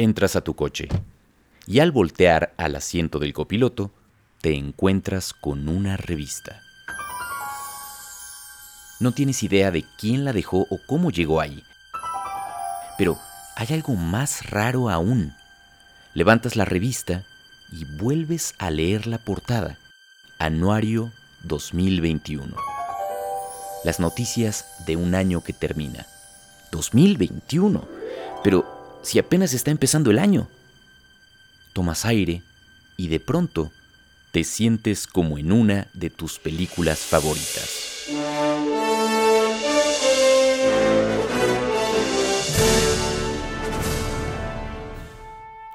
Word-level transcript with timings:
Entras 0.00 0.36
a 0.36 0.42
tu 0.42 0.54
coche 0.54 0.86
y 1.66 1.80
al 1.80 1.90
voltear 1.90 2.54
al 2.56 2.76
asiento 2.76 3.18
del 3.18 3.32
copiloto, 3.32 3.90
te 4.40 4.54
encuentras 4.54 5.34
con 5.34 5.68
una 5.68 5.96
revista. 5.96 6.62
No 9.00 9.10
tienes 9.10 9.42
idea 9.42 9.72
de 9.72 9.84
quién 9.98 10.24
la 10.24 10.32
dejó 10.32 10.68
o 10.70 10.78
cómo 10.86 11.10
llegó 11.10 11.40
ahí. 11.40 11.64
Pero 12.96 13.18
hay 13.56 13.74
algo 13.74 13.96
más 13.96 14.48
raro 14.48 14.88
aún. 14.88 15.34
Levantas 16.14 16.54
la 16.54 16.64
revista 16.64 17.24
y 17.72 17.84
vuelves 17.84 18.54
a 18.58 18.70
leer 18.70 19.08
la 19.08 19.18
portada. 19.18 19.80
Anuario 20.38 21.10
2021. 21.42 22.54
Las 23.82 23.98
noticias 23.98 24.64
de 24.86 24.94
un 24.94 25.16
año 25.16 25.42
que 25.42 25.52
termina. 25.52 26.06
2021. 26.70 27.84
Pero 28.44 28.77
si 29.02 29.18
apenas 29.18 29.52
está 29.54 29.70
empezando 29.70 30.10
el 30.10 30.18
año. 30.18 30.48
Tomas 31.72 32.04
aire 32.04 32.42
y 32.96 33.08
de 33.08 33.20
pronto 33.20 33.70
te 34.32 34.44
sientes 34.44 35.06
como 35.06 35.38
en 35.38 35.52
una 35.52 35.88
de 35.94 36.10
tus 36.10 36.38
películas 36.38 36.98
favoritas. 36.98 37.88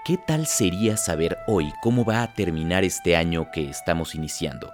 ¿Qué 0.05 0.17
tal 0.17 0.47
sería 0.47 0.97
saber 0.97 1.37
hoy 1.47 1.71
cómo 1.81 2.03
va 2.03 2.23
a 2.23 2.33
terminar 2.33 2.83
este 2.83 3.15
año 3.15 3.47
que 3.53 3.69
estamos 3.69 4.15
iniciando? 4.15 4.69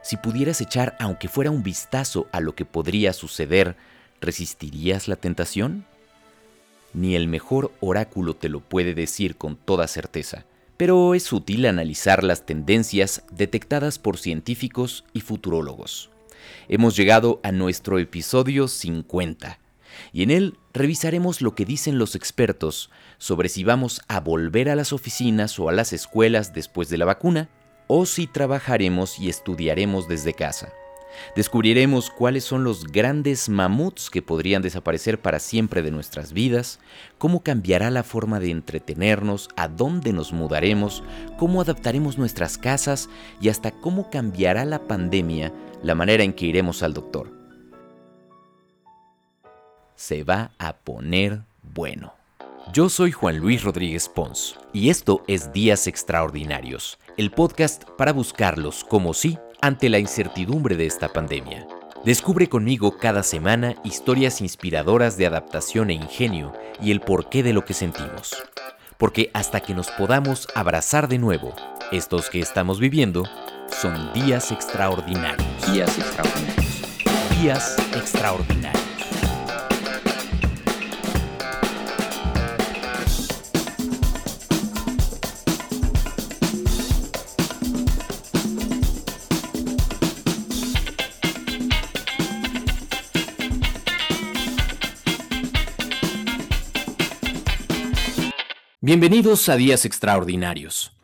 Si 0.00 0.16
pudieras 0.16 0.62
echar 0.62 0.96
aunque 0.98 1.28
fuera 1.28 1.50
un 1.50 1.62
vistazo 1.62 2.28
a 2.32 2.40
lo 2.40 2.54
que 2.54 2.64
podría 2.64 3.12
suceder, 3.12 3.76
¿resistirías 4.22 5.06
la 5.06 5.16
tentación? 5.16 5.84
Ni 6.94 7.14
el 7.14 7.28
mejor 7.28 7.72
oráculo 7.80 8.34
te 8.34 8.48
lo 8.48 8.60
puede 8.60 8.94
decir 8.94 9.36
con 9.36 9.56
toda 9.56 9.86
certeza, 9.88 10.46
pero 10.76 11.14
es 11.14 11.32
útil 11.32 11.66
analizar 11.66 12.24
las 12.24 12.46
tendencias 12.46 13.24
detectadas 13.30 13.98
por 13.98 14.16
científicos 14.16 15.04
y 15.12 15.20
futurólogos. 15.20 16.10
Hemos 16.68 16.96
llegado 16.96 17.40
a 17.42 17.52
nuestro 17.52 17.98
episodio 17.98 18.68
50 18.68 19.58
y 20.12 20.22
en 20.22 20.30
él 20.30 20.58
revisaremos 20.72 21.42
lo 21.42 21.54
que 21.54 21.64
dicen 21.64 21.98
los 21.98 22.14
expertos 22.14 22.90
sobre 23.18 23.48
si 23.48 23.64
vamos 23.64 24.00
a 24.08 24.20
volver 24.20 24.70
a 24.70 24.76
las 24.76 24.92
oficinas 24.92 25.58
o 25.58 25.68
a 25.68 25.72
las 25.72 25.92
escuelas 25.92 26.54
después 26.54 26.88
de 26.88 26.98
la 26.98 27.04
vacuna 27.04 27.48
o 27.86 28.06
si 28.06 28.26
trabajaremos 28.26 29.18
y 29.18 29.28
estudiaremos 29.28 30.08
desde 30.08 30.34
casa. 30.34 30.72
Descubriremos 31.34 32.10
cuáles 32.10 32.44
son 32.44 32.64
los 32.64 32.84
grandes 32.84 33.48
mamuts 33.48 34.10
que 34.10 34.22
podrían 34.22 34.62
desaparecer 34.62 35.20
para 35.20 35.38
siempre 35.38 35.82
de 35.82 35.90
nuestras 35.90 36.32
vidas, 36.32 36.80
cómo 37.18 37.42
cambiará 37.42 37.90
la 37.90 38.02
forma 38.02 38.40
de 38.40 38.50
entretenernos, 38.50 39.48
a 39.56 39.68
dónde 39.68 40.12
nos 40.12 40.32
mudaremos, 40.32 41.02
cómo 41.38 41.60
adaptaremos 41.60 42.18
nuestras 42.18 42.58
casas 42.58 43.08
y 43.40 43.48
hasta 43.48 43.70
cómo 43.70 44.10
cambiará 44.10 44.64
la 44.64 44.86
pandemia 44.86 45.52
la 45.82 45.94
manera 45.94 46.24
en 46.24 46.32
que 46.32 46.46
iremos 46.46 46.82
al 46.82 46.94
doctor 46.94 47.38
se 49.98 50.22
va 50.22 50.52
a 50.58 50.76
poner 50.76 51.42
bueno. 51.74 52.14
Yo 52.72 52.88
soy 52.88 53.10
Juan 53.10 53.38
Luis 53.38 53.64
Rodríguez 53.64 54.08
Pons 54.08 54.56
y 54.72 54.90
esto 54.90 55.24
es 55.26 55.52
Días 55.52 55.88
Extraordinarios, 55.88 57.00
el 57.16 57.32
podcast 57.32 57.82
para 57.96 58.12
buscarlos 58.12 58.84
como 58.84 59.12
sí 59.12 59.38
ante 59.60 59.88
la 59.88 59.98
incertidumbre 59.98 60.76
de 60.76 60.86
esta 60.86 61.08
pandemia. 61.08 61.66
Descubre 62.04 62.48
conmigo 62.48 62.96
cada 62.96 63.22
semana 63.22 63.74
historias 63.84 64.40
inspiradoras 64.40 65.16
de 65.16 65.26
adaptación 65.26 65.90
e 65.90 65.94
ingenio 65.94 66.52
y 66.80 66.92
el 66.92 67.00
porqué 67.00 67.42
de 67.42 67.52
lo 67.52 67.64
que 67.64 67.74
sentimos. 67.74 68.36
Porque 68.96 69.30
hasta 69.34 69.60
que 69.60 69.74
nos 69.74 69.90
podamos 69.90 70.48
abrazar 70.54 71.08
de 71.08 71.18
nuevo, 71.18 71.54
estos 71.92 72.30
que 72.30 72.40
estamos 72.40 72.80
viviendo 72.80 73.24
son 73.80 74.12
días 74.12 74.52
extraordinarios. 74.52 75.72
Días 75.72 75.98
extraordinarios. 75.98 77.40
Días 77.40 77.76
extraordinarios. 77.94 78.77
Bienvenidos 98.88 99.50
a 99.50 99.56
Días 99.56 99.84
Extraordinarios. 99.84 100.96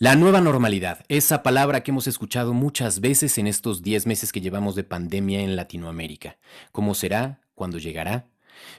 La 0.00 0.16
nueva 0.16 0.40
normalidad, 0.40 1.04
esa 1.06 1.44
palabra 1.44 1.84
que 1.84 1.92
hemos 1.92 2.08
escuchado 2.08 2.52
muchas 2.52 3.00
veces 3.00 3.38
en 3.38 3.46
estos 3.46 3.80
10 3.80 4.08
meses 4.08 4.32
que 4.32 4.40
llevamos 4.40 4.74
de 4.74 4.82
pandemia 4.82 5.42
en 5.42 5.54
Latinoamérica. 5.54 6.36
¿Cómo 6.72 6.94
será? 6.94 7.38
¿Cuándo 7.54 7.78
llegará? 7.78 8.26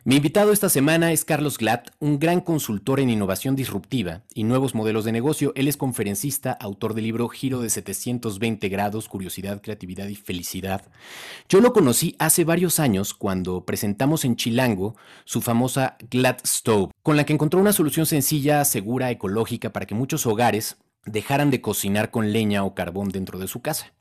Mi 0.06 0.16
invitado 0.16 0.52
esta 0.52 0.70
semana 0.70 1.12
es 1.12 1.26
Carlos 1.26 1.58
Glatt, 1.58 1.90
un 2.00 2.20
gran 2.20 2.42
consultor 2.42 3.00
en 3.00 3.10
innovación 3.10 3.56
disruptiva 3.56 4.22
y 4.34 4.44
nuevos 4.44 4.74
modelos 4.74 5.06
de 5.06 5.12
negocio. 5.12 5.52
Él 5.56 5.68
es 5.68 5.78
conferencista, 5.78 6.54
autor 6.54 6.94
del 6.94 7.04
libro 7.04 7.28
Giro 7.28 7.62
de 7.62 7.70
720 7.70 8.70
grados, 8.70 9.10
curiosidad, 9.10 9.62
creatividad 9.62 10.08
y 10.08 10.16
felicidad. 10.16 10.86
Yo 11.50 11.60
lo 11.60 11.74
conocí 11.74 12.16
hace 12.18 12.46
varios 12.46 12.80
años 12.80 13.14
cuando 13.14 13.66
presentamos 13.66 14.26
en 14.26 14.36
Chilango 14.36 14.96
su 15.26 15.42
famosa 15.42 15.98
Glatt 16.10 16.46
Stove, 16.46 16.92
con 17.04 17.18
la 17.18 17.26
que 17.26 17.34
encontró 17.34 17.60
una 17.60 17.74
solución 17.74 18.06
sencilla, 18.06 18.64
segura, 18.66 19.12
ecológica 19.12 19.72
para 19.72 19.86
que 19.86 19.96
muchos 19.96 20.26
hogares 20.26 20.78
dejaran 21.06 21.50
de 21.50 21.62
cocinar 21.62 22.12
con 22.12 22.32
leña 22.32 22.64
o 22.64 22.74
carbón 22.74 23.10
dentro 23.10 23.40
de 23.40 23.48
su 23.48 23.62
casa. 23.62 23.94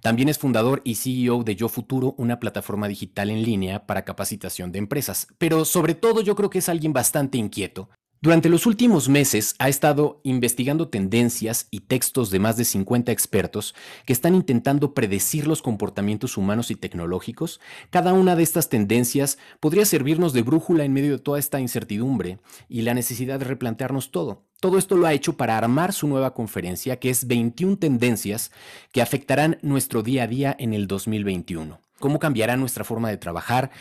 También 0.00 0.28
es 0.28 0.38
fundador 0.38 0.80
y 0.84 0.96
CEO 0.96 1.44
de 1.44 1.56
Yo 1.56 1.68
Futuro, 1.68 2.14
una 2.18 2.40
plataforma 2.40 2.88
digital 2.88 3.30
en 3.30 3.42
línea 3.42 3.86
para 3.86 4.04
capacitación 4.04 4.72
de 4.72 4.78
empresas. 4.78 5.28
Pero 5.38 5.64
sobre 5.64 5.94
todo 5.94 6.20
yo 6.20 6.34
creo 6.34 6.50
que 6.50 6.58
es 6.58 6.68
alguien 6.68 6.92
bastante 6.92 7.38
inquieto. 7.38 7.88
Durante 8.22 8.48
los 8.48 8.66
últimos 8.66 9.08
meses 9.08 9.56
ha 9.58 9.68
estado 9.68 10.20
investigando 10.22 10.86
tendencias 10.86 11.66
y 11.72 11.80
textos 11.80 12.30
de 12.30 12.38
más 12.38 12.56
de 12.56 12.64
50 12.64 13.10
expertos 13.10 13.74
que 14.06 14.12
están 14.12 14.36
intentando 14.36 14.94
predecir 14.94 15.48
los 15.48 15.60
comportamientos 15.60 16.36
humanos 16.36 16.70
y 16.70 16.76
tecnológicos. 16.76 17.60
Cada 17.90 18.12
una 18.12 18.36
de 18.36 18.44
estas 18.44 18.68
tendencias 18.68 19.38
podría 19.58 19.84
servirnos 19.86 20.32
de 20.34 20.42
brújula 20.42 20.84
en 20.84 20.92
medio 20.92 21.10
de 21.10 21.18
toda 21.18 21.40
esta 21.40 21.58
incertidumbre 21.58 22.38
y 22.68 22.82
la 22.82 22.94
necesidad 22.94 23.40
de 23.40 23.44
replantearnos 23.44 24.12
todo. 24.12 24.44
Todo 24.60 24.78
esto 24.78 24.96
lo 24.96 25.08
ha 25.08 25.14
hecho 25.14 25.36
para 25.36 25.58
armar 25.58 25.92
su 25.92 26.06
nueva 26.06 26.32
conferencia, 26.32 27.00
que 27.00 27.10
es 27.10 27.26
21 27.26 27.78
tendencias 27.78 28.52
que 28.92 29.02
afectarán 29.02 29.58
nuestro 29.62 30.04
día 30.04 30.22
a 30.22 30.28
día 30.28 30.54
en 30.60 30.74
el 30.74 30.86
2021. 30.86 31.80
¿Cómo 31.98 32.20
cambiará 32.20 32.56
nuestra 32.56 32.84
forma 32.84 33.10
de 33.10 33.16
trabajar? 33.16 33.72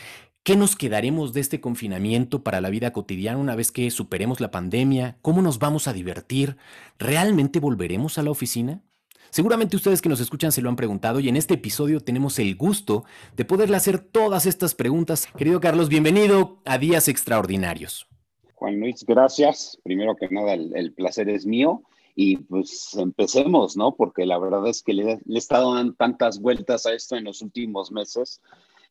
¿Qué 0.43 0.55
nos 0.55 0.75
quedaremos 0.75 1.33
de 1.33 1.39
este 1.39 1.61
confinamiento 1.61 2.41
para 2.41 2.61
la 2.61 2.71
vida 2.71 2.91
cotidiana 2.91 3.37
una 3.37 3.55
vez 3.55 3.71
que 3.71 3.91
superemos 3.91 4.41
la 4.41 4.49
pandemia? 4.49 5.19
¿Cómo 5.21 5.43
nos 5.43 5.59
vamos 5.59 5.87
a 5.87 5.93
divertir? 5.93 6.57
¿Realmente 6.97 7.59
volveremos 7.59 8.17
a 8.17 8.23
la 8.23 8.31
oficina? 8.31 8.81
Seguramente 9.29 9.75
ustedes 9.75 10.01
que 10.01 10.09
nos 10.09 10.19
escuchan 10.19 10.51
se 10.51 10.63
lo 10.63 10.69
han 10.69 10.75
preguntado 10.75 11.19
y 11.19 11.29
en 11.29 11.35
este 11.35 11.53
episodio 11.53 11.99
tenemos 11.99 12.39
el 12.39 12.55
gusto 12.55 13.03
de 13.37 13.45
poderle 13.45 13.77
hacer 13.77 13.99
todas 13.99 14.47
estas 14.47 14.73
preguntas. 14.73 15.27
Querido 15.37 15.59
Carlos, 15.59 15.89
bienvenido 15.89 16.57
a 16.65 16.79
Días 16.79 17.07
Extraordinarios. 17.07 18.07
Juan 18.55 18.79
Luis, 18.79 19.05
gracias. 19.05 19.77
Primero 19.83 20.15
que 20.15 20.27
nada, 20.29 20.55
el, 20.55 20.91
placer 20.93 21.29
es 21.29 21.45
mío. 21.45 21.83
Y 22.15 22.37
pues 22.37 22.95
empecemos, 22.95 23.77
¿no? 23.77 23.95
Porque 23.95 24.25
la 24.25 24.39
verdad 24.39 24.67
es 24.67 24.81
que 24.81 24.95
le, 24.95 25.19
le 25.23 25.35
he 25.35 25.37
estado 25.37 25.75
dando 25.75 25.93
tantas 25.93 26.39
vueltas 26.39 26.87
a 26.87 26.93
esto 26.93 27.15
en 27.15 27.25
los 27.25 27.43
últimos 27.43 27.91
meses 27.91 28.41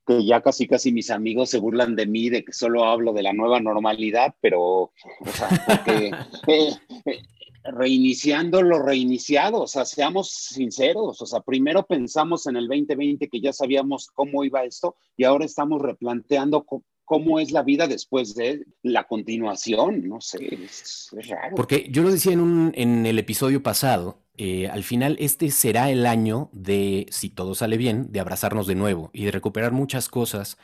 que 0.07 0.25
ya 0.25 0.41
casi 0.41 0.67
casi 0.67 0.93
mis 0.93 1.11
amigos 1.11 1.51
se 1.51 1.59
burlan 1.59 1.97
de 1.97 2.07
mí, 2.07 2.31
de 2.31 2.45
que 2.45 2.53
solo 2.53 2.85
hablo 2.85 3.13
de 3.13 3.23
la 3.23 3.33
nueva 3.33 3.61
normalidad, 3.61 4.35
pero, 4.41 4.63
o 4.63 4.93
sea, 5.33 5.49
porque 5.67 6.11
eh, 6.49 6.73
eh, 7.05 7.23
reiniciando 7.65 8.63
lo 8.63 8.83
reiniciado, 8.83 9.63
o 9.63 9.67
sea, 9.67 9.85
seamos 9.85 10.31
sinceros, 10.31 11.21
o 11.21 11.27
sea, 11.27 11.41
primero 11.41 11.87
pensamos 11.87 12.47
en 12.47 12.57
el 12.57 12.69
2020 12.69 13.29
que 13.29 13.41
ya 13.41 13.53
sabíamos 13.53 14.09
cómo 14.13 14.45
iba 14.45 14.65
esto 14.65 14.97
y 15.17 15.25
ahora 15.25 15.45
estamos 15.45 15.81
replanteando 15.83 16.65
cómo 17.05 17.41
es 17.41 17.51
la 17.51 17.63
vida 17.63 17.87
después 17.87 18.35
de 18.35 18.65
la 18.83 19.05
continuación, 19.05 20.09
no 20.09 20.21
sé, 20.21 20.39
es, 20.55 21.11
raro. 21.29 21.57
Porque 21.57 21.89
yo 21.91 22.03
lo 22.03 22.11
decía 22.11 22.33
en, 22.33 22.41
un, 22.41 22.73
en 22.75 23.05
el 23.05 23.19
episodio 23.19 23.63
pasado, 23.63 24.23
eh, 24.43 24.71
al 24.71 24.85
final 24.85 25.17
este 25.21 25.51
será 25.51 25.91
el 25.91 26.07
año 26.07 26.49
de, 26.55 27.05
si 27.11 27.29
todo 27.29 27.55
sale 27.55 27.77
bien, 27.77 28.11
de 28.11 28.21
abrazarnos 28.21 28.67
de 28.67 28.75
nuevo 28.75 29.11
y 29.13 29.27
de 29.27 29.33
recuperar 29.33 29.71
muchas 29.71 30.09
cosas 30.09 30.57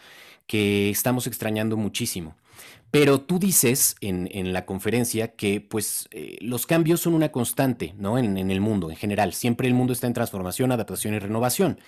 que 0.47 0.89
estamos 0.89 1.27
extrañando 1.27 1.77
muchísimo. 1.77 2.37
Pero 2.91 3.21
tú 3.21 3.39
dices 3.39 3.97
en, 4.01 4.55
la 4.55 4.65
conferencia 4.65 5.37
que 5.37 5.61
pues 5.61 6.09
eh, 6.11 6.39
los 6.41 6.65
cambios 6.65 7.03
son 7.03 7.13
una 7.13 7.31
constante, 7.31 7.95
¿no? 7.99 8.17
En, 8.17 8.39
en 8.39 8.51
el 8.51 8.63
mundo 8.63 8.89
en 8.89 8.97
general. 8.97 9.35
Siempre 9.35 9.69
el 9.69 9.75
mundo 9.75 9.93
está 9.93 10.07
en 10.07 10.15
transformación, 10.15 10.73
adaptación 10.73 11.13
y 11.13 11.19
renovación. 11.19 11.79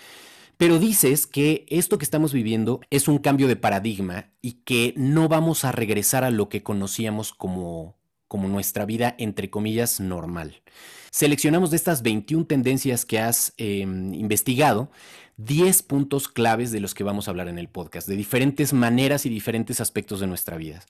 Pero 0.59 0.79
dices 0.79 1.27
que 1.27 1.65
esto 1.71 1.97
que 1.97 2.05
estamos 2.05 2.35
viviendo 2.35 2.83
es 2.91 3.09
un 3.09 3.17
cambio 3.17 3.49
de 3.49 3.57
paradigma 3.57 4.31
y 4.43 4.65
que 4.65 4.93
no 4.95 5.29
vamos 5.29 5.65
a 5.65 5.73
regresar 5.73 6.23
a 6.23 6.31
lo 6.31 6.51
que 6.51 6.63
conocíamos 6.63 7.33
como, 7.33 7.98
como 8.29 8.49
nuestra 8.49 8.85
vida, 8.85 9.15
entre 9.19 9.51
comillas, 9.51 10.01
normal. 10.01 10.63
Seleccionamos 11.11 11.71
de 11.71 11.77
estas 11.77 12.03
21 12.03 12.47
tendencias 12.47 13.05
que 13.05 13.19
has 13.19 13.55
em, 13.57 14.15
investigado 14.15 14.91
10 15.39 15.83
puntos 15.85 16.29
claves 16.29 16.71
de 16.73 16.81
los 16.81 16.95
que 16.95 17.05
vamos 17.05 17.27
a 17.27 17.31
hablar 17.31 17.49
en 17.49 17.59
el 17.59 17.69
podcast, 17.69 18.09
de 18.09 18.17
diferentes 18.17 18.73
maneras 18.73 19.25
y 19.25 19.29
diferentes 19.29 19.81
aspectos 19.81 20.21
de 20.21 20.27
nuestra 20.27 20.57
vida. 20.57 20.81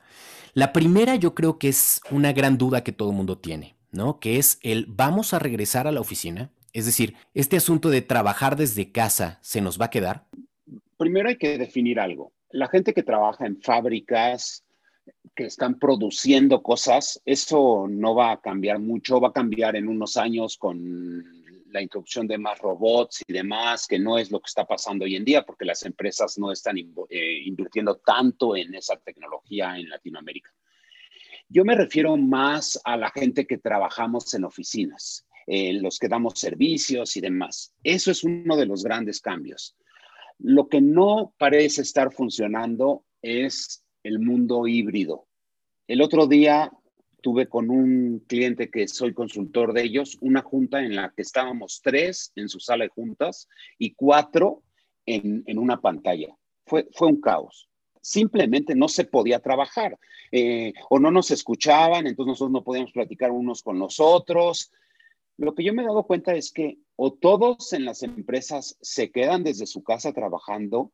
La 0.55 0.73
primera 0.73 1.17
yo 1.17 1.35
creo 1.35 1.59
que 1.59 1.69
es 1.69 2.01
una 2.11 2.33
gran 2.33 2.59
duda 2.59 2.83
que 2.83 2.93
todo 2.93 3.13
mundo 3.13 3.39
tiene, 3.39 3.77
¿no? 3.93 4.19
Que 4.19 4.39
es 4.39 4.59
el 4.63 4.87
¿vamos 4.89 5.35
a 5.35 5.39
regresar 5.39 5.87
a 5.87 5.93
la 5.93 6.01
oficina? 6.01 6.51
Es 6.73 6.87
decir, 6.87 7.15
¿este 7.35 7.57
asunto 7.57 7.91
de 7.91 8.03
trabajar 8.03 8.57
desde 8.57 8.91
casa 8.91 9.39
se 9.43 9.61
nos 9.61 9.81
va 9.81 9.87
a 9.87 9.91
quedar? 9.91 10.27
Primero 10.97 11.29
hay 11.29 11.37
que 11.37 11.59
definir 11.59 12.01
algo. 12.01 12.33
La 12.51 12.69
gente 12.69 12.95
que 12.95 13.03
trabaja 13.03 13.47
en 13.47 13.61
fábricas, 13.61 14.65
que 15.39 15.45
están 15.45 15.79
produciendo 15.79 16.65
cosas, 16.65 17.23
eso 17.25 17.87
no 17.89 18.13
va 18.13 18.33
a 18.33 18.41
cambiar 18.41 18.81
mucho, 18.81 19.21
va 19.21 19.29
a 19.29 19.33
cambiar 19.33 19.77
en 19.77 19.87
unos 19.87 20.17
años 20.17 20.57
con 20.57 21.23
la 21.71 21.81
introducción 21.81 22.27
de 22.27 22.39
más 22.39 22.59
robots 22.59 23.23
y 23.25 23.33
demás, 23.33 23.87
que 23.87 24.01
no 24.01 24.19
es 24.19 24.33
lo 24.33 24.41
que 24.41 24.49
está 24.49 24.65
pasando 24.65 25.05
hoy 25.05 25.15
en 25.15 25.25
día, 25.25 25.47
porque 25.47 25.65
las 25.65 25.85
empresas 25.85 26.39
no 26.39 26.51
están 26.51 26.77
eh, 26.77 27.39
invirtiendo 27.45 27.99
tanto 27.99 28.57
en 28.57 28.75
esa 28.75 28.97
tecnología 28.97 29.79
en 29.79 29.89
Latinoamérica. 29.89 30.53
Yo 31.49 31.65
me 31.65 31.77
refiero 31.77 32.17
más 32.17 32.81
a 32.83 32.97
la 32.97 33.11
gente 33.11 33.47
que 33.47 33.59
trabajamos 33.59 34.35
en 34.35 34.43
oficinas, 34.43 35.25
eh, 35.47 35.73
los 35.75 36.01
que 36.01 36.09
damos 36.09 36.41
servicios 36.41 37.17
y 37.17 37.21
demás. 37.21 37.73
Eso 37.85 38.11
es 38.11 38.25
uno 38.25 38.57
de 38.57 38.67
los 38.67 38.83
grandes 38.83 39.21
cambios. 39.21 39.77
Lo 40.41 40.69
que 40.69 40.81
no 40.81 41.33
parece 41.39 41.83
estar 41.83 42.13
funcionando 42.13 43.05
es 43.23 43.85
el 44.03 44.19
mundo 44.19 44.67
híbrido. 44.67 45.28
El 45.89 46.03
otro 46.03 46.27
día 46.27 46.71
tuve 47.23 47.49
con 47.49 47.71
un 47.71 48.23
cliente 48.29 48.71
que 48.71 48.87
soy 48.89 49.15
consultor 49.15 49.73
de 49.73 49.85
ellos, 49.85 50.19
una 50.21 50.43
junta 50.43 50.83
en 50.83 50.95
la 50.95 51.15
que 51.17 51.23
estábamos 51.23 51.81
tres 51.83 52.31
en 52.37 52.51
su 52.51 52.61
sala 52.61 52.85
de 52.85 52.91
juntas 52.91 53.49
y 53.79 53.95
cuatro 53.95 54.63
en, 55.07 55.59
una 55.59 55.81
pantalla. 55.81 56.37
Fue, 56.67 56.87
un 57.01 57.23
caos. 57.23 57.71
Simplemente 58.03 58.75
no 58.75 58.87
se 58.87 59.07
podía 59.07 59.41
trabajar 59.41 59.99
eh, 60.31 60.75
o 60.91 60.99
no 60.99 61.11
nos 61.11 61.31
escuchaban, 61.31 62.07
entonces 62.07 62.33
nosotros 62.33 62.53
no 62.53 62.65
podíamos 62.65 62.93
platicar 62.93 63.31
unos 63.31 63.63
con 63.63 63.79
los 63.79 63.99
otros. 63.99 64.71
Lo 65.39 65.55
que 65.55 65.65
yo 65.65 65.73
me 65.73 65.83
he 65.83 65.87
dado 65.87 66.03
cuenta 66.07 66.35
es 66.35 66.53
que 66.53 66.77
o 66.97 67.15
todos 67.15 67.73
en 67.73 67.87
las 67.87 68.03
empresas 68.03 68.77
se 68.83 69.11
quedan 69.11 69.43
desde 69.43 69.65
su 69.65 69.83
casa 69.83 70.13
trabajando 70.13 70.93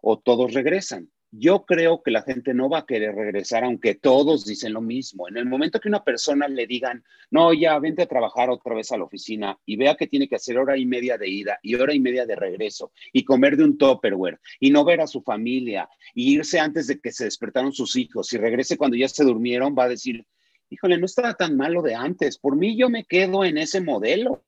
o 0.00 0.16
todos 0.16 0.54
regresan. 0.54 1.10
Yo 1.30 1.66
creo 1.66 2.02
que 2.02 2.10
la 2.10 2.22
gente 2.22 2.54
no 2.54 2.70
va 2.70 2.78
a 2.78 2.86
querer 2.86 3.14
regresar, 3.14 3.62
aunque 3.62 3.94
todos 3.94 4.46
dicen 4.46 4.72
lo 4.72 4.80
mismo. 4.80 5.28
En 5.28 5.36
el 5.36 5.44
momento 5.44 5.78
que 5.78 5.88
una 5.88 6.02
persona 6.02 6.48
le 6.48 6.66
digan, 6.66 7.04
no, 7.30 7.52
ya 7.52 7.78
vente 7.78 8.02
a 8.02 8.06
trabajar 8.06 8.48
otra 8.48 8.74
vez 8.74 8.92
a 8.92 8.96
la 8.96 9.04
oficina 9.04 9.58
y 9.66 9.76
vea 9.76 9.94
que 9.94 10.06
tiene 10.06 10.26
que 10.26 10.36
hacer 10.36 10.56
hora 10.56 10.78
y 10.78 10.86
media 10.86 11.18
de 11.18 11.28
ida 11.28 11.58
y 11.62 11.74
hora 11.74 11.92
y 11.92 12.00
media 12.00 12.24
de 12.24 12.34
regreso 12.34 12.92
y 13.12 13.24
comer 13.24 13.58
de 13.58 13.64
un 13.64 13.76
topperware 13.76 14.40
y 14.58 14.70
no 14.70 14.86
ver 14.86 15.02
a 15.02 15.06
su 15.06 15.20
familia 15.20 15.86
y 16.14 16.32
irse 16.32 16.60
antes 16.60 16.86
de 16.86 16.98
que 16.98 17.12
se 17.12 17.24
despertaron 17.24 17.74
sus 17.74 17.96
hijos 17.96 18.32
y 18.32 18.38
regrese 18.38 18.78
cuando 18.78 18.96
ya 18.96 19.08
se 19.08 19.24
durmieron, 19.24 19.76
va 19.78 19.84
a 19.84 19.90
decir, 19.90 20.24
híjole, 20.70 20.96
no 20.96 21.04
estaba 21.04 21.34
tan 21.34 21.58
malo 21.58 21.82
de 21.82 21.94
antes. 21.94 22.38
Por 22.38 22.56
mí 22.56 22.74
yo 22.74 22.88
me 22.88 23.04
quedo 23.04 23.44
en 23.44 23.58
ese 23.58 23.82
modelo. 23.82 24.42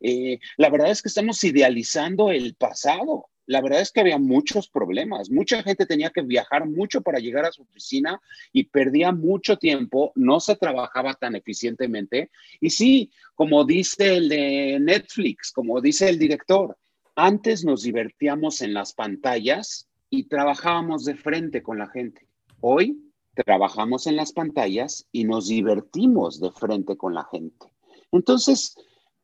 Eh, 0.00 0.38
la 0.58 0.68
verdad 0.68 0.90
es 0.90 1.00
que 1.00 1.08
estamos 1.08 1.42
idealizando 1.44 2.30
el 2.30 2.54
pasado 2.56 3.30
la 3.50 3.60
verdad 3.60 3.80
es 3.80 3.90
que 3.90 3.98
había 3.98 4.16
muchos 4.16 4.68
problemas. 4.68 5.28
Mucha 5.28 5.60
gente 5.64 5.84
tenía 5.84 6.10
que 6.10 6.22
viajar 6.22 6.68
mucho 6.68 7.00
para 7.00 7.18
llegar 7.18 7.44
a 7.44 7.50
su 7.50 7.62
oficina 7.62 8.20
y 8.52 8.62
perdía 8.62 9.10
mucho 9.10 9.56
tiempo, 9.56 10.12
no 10.14 10.38
se 10.38 10.54
trabajaba 10.54 11.14
tan 11.14 11.34
eficientemente. 11.34 12.30
Y 12.60 12.70
sí, 12.70 13.10
como 13.34 13.64
dice 13.64 14.18
el 14.18 14.28
de 14.28 14.78
Netflix, 14.80 15.50
como 15.50 15.80
dice 15.80 16.08
el 16.08 16.16
director, 16.16 16.78
antes 17.16 17.64
nos 17.64 17.82
divertíamos 17.82 18.62
en 18.62 18.72
las 18.72 18.92
pantallas 18.92 19.88
y 20.10 20.28
trabajábamos 20.28 21.04
de 21.04 21.16
frente 21.16 21.60
con 21.60 21.76
la 21.76 21.88
gente. 21.88 22.28
Hoy 22.60 23.02
trabajamos 23.34 24.06
en 24.06 24.14
las 24.14 24.32
pantallas 24.32 25.08
y 25.10 25.24
nos 25.24 25.48
divertimos 25.48 26.40
de 26.40 26.52
frente 26.52 26.96
con 26.96 27.14
la 27.14 27.24
gente. 27.24 27.66
Entonces, 28.12 28.76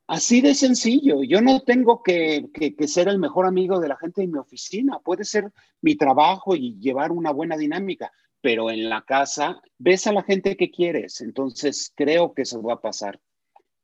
Así 0.06 0.40
de 0.40 0.54
sencillo. 0.54 1.22
Yo 1.24 1.40
no 1.40 1.60
tengo 1.62 2.02
que, 2.02 2.48
ser 2.86 3.08
el 3.08 3.18
mejor 3.18 3.46
amigo 3.46 3.80
de 3.80 3.88
la 3.88 3.96
gente 3.96 4.22
en 4.22 4.30
mi 4.30 4.38
oficina. 4.38 5.00
Puede 5.00 5.24
ser 5.24 5.52
mi 5.82 5.96
trabajo 5.96 6.54
y 6.54 6.78
llevar 6.78 7.10
una 7.10 7.32
buena 7.32 7.56
dinámica, 7.56 8.12
pero 8.40 8.70
en 8.70 8.88
la 8.88 9.02
casa 9.02 9.60
ves 9.78 10.06
a 10.06 10.12
la 10.12 10.22
gente 10.22 10.56
que 10.56 10.70
quieres. 10.70 11.20
Entonces 11.20 11.92
creo 11.94 12.34
que 12.34 12.42
eso 12.42 12.62
va 12.62 12.74
a 12.74 12.80
pasar. 12.80 13.20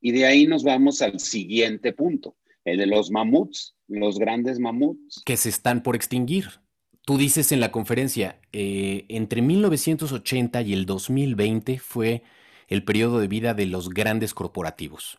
Y 0.01 0.13
de 0.13 0.27
ahí 0.27 0.47
nos 0.47 0.63
vamos 0.63 1.03
al 1.03 1.19
siguiente 1.19 1.93
punto, 1.93 2.37
el 2.65 2.79
de 2.79 2.87
los 2.87 3.11
mamuts, 3.11 3.75
los 3.89 4.19
grandes 4.19 4.61
mamuts. 4.61 5.23
Que 5.25 5.37
se 5.37 5.49
están 5.49 5.83
por 5.83 5.97
extinguir. 5.97 6.61
Tú 7.05 7.19
dices 7.19 7.51
en 7.51 7.59
la 7.59 7.73
conferencia, 7.73 8.41
eh, 8.53 9.07
entre 9.09 9.43
1980 9.43 10.63
y 10.63 10.73
el 10.73 10.87
2020 10.87 11.79
fue 11.81 12.23
el 12.69 12.85
periodo 12.85 13.19
de 13.19 13.27
vida 13.27 13.55
de 13.55 13.67
los 13.67 13.91
grandes 13.91 14.35
corporativos. 14.35 15.19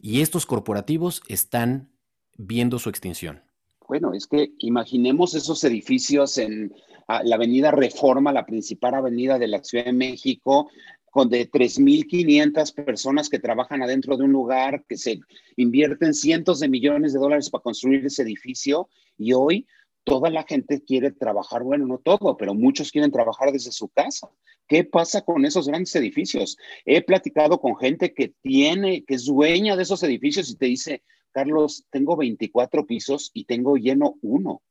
Y 0.00 0.20
estos 0.20 0.46
corporativos 0.46 1.22
están 1.28 1.90
viendo 2.36 2.78
su 2.78 2.88
extinción. 2.88 3.42
Bueno, 3.88 4.12
es 4.12 4.26
que 4.26 4.52
imaginemos 4.58 5.34
esos 5.34 5.64
edificios 5.64 6.38
en 6.38 6.74
ah, 7.08 7.22
la 7.24 7.36
avenida 7.36 7.70
Reforma, 7.70 8.32
la 8.32 8.46
principal 8.46 8.94
avenida 8.94 9.38
de 9.38 9.48
la 9.48 9.64
Ciudad 9.64 9.86
de 9.86 9.92
México, 9.92 10.68
con 11.10 11.30
de 11.30 11.50
3.500 11.50 12.74
personas 12.74 13.28
que 13.28 13.38
trabajan 13.38 13.82
adentro 13.82 14.16
de 14.16 14.24
un 14.24 14.32
lugar, 14.32 14.84
que 14.88 14.96
se 14.96 15.20
invierten 15.56 16.14
cientos 16.14 16.60
de 16.60 16.68
millones 16.68 17.12
de 17.12 17.18
dólares 17.18 17.50
para 17.50 17.62
construir 17.62 18.04
ese 18.04 18.22
edificio 18.22 18.88
y 19.16 19.32
hoy 19.32 19.66
toda 20.08 20.30
la 20.30 20.44
gente 20.44 20.82
quiere 20.82 21.10
trabajar, 21.12 21.62
bueno, 21.62 21.86
no 21.86 21.98
todo, 21.98 22.36
pero 22.36 22.54
muchos 22.54 22.90
quieren 22.90 23.12
trabajar 23.12 23.52
desde 23.52 23.72
su 23.72 23.88
casa. 23.88 24.30
¿Qué 24.66 24.84
pasa 24.84 25.22
con 25.22 25.44
esos 25.44 25.68
grandes 25.68 25.94
edificios? 25.96 26.56
He 26.84 27.02
platicado 27.02 27.60
con 27.60 27.76
gente 27.76 28.14
que 28.14 28.32
tiene, 28.40 29.04
que 29.04 29.14
es 29.14 29.26
dueña 29.26 29.76
de 29.76 29.82
esos 29.82 30.02
edificios 30.02 30.50
y 30.50 30.56
te 30.56 30.66
dice, 30.66 31.02
Carlos, 31.32 31.84
tengo 31.90 32.16
24 32.16 32.86
pisos 32.86 33.30
y 33.34 33.44
tengo 33.44 33.76
lleno 33.76 34.14
uno. 34.22 34.62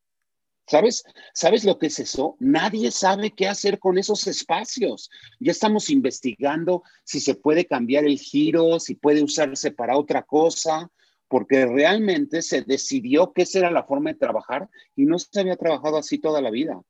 ¿Sabes? 0.65 1.05
¿Sabes 1.33 1.63
lo 1.63 1.77
que 1.77 1.87
es 1.87 1.99
eso? 1.99 2.35
Nadie 2.39 2.91
sabe 2.91 3.31
qué 3.31 3.47
hacer 3.47 3.79
con 3.79 3.97
esos 3.97 4.27
espacios. 4.27 5.09
Ya 5.39 5.51
estamos 5.51 5.89
investigando 5.89 6.83
si 7.05 7.21
se 7.21 7.35
puede 7.35 7.65
cambiar 7.65 8.03
el 8.03 8.19
giro, 8.19 8.79
si 8.79 8.95
puede 8.95 9.23
usarse 9.23 9.71
para 9.71 9.97
otra 9.97 10.23
cosa, 10.23 10.91
porque 11.27 11.65
realmente 11.65 12.41
se 12.41 12.61
decidió 12.61 13.33
que 13.33 13.43
esa 13.43 13.59
era 13.59 13.71
la 13.71 13.83
forma 13.83 14.11
de 14.11 14.19
trabajar 14.19 14.69
y 14.95 15.05
no 15.05 15.19
se 15.19 15.39
había 15.39 15.55
trabajado 15.57 15.97
así 15.97 16.19
toda 16.19 16.41
la 16.41 16.51
vida. 16.51 16.81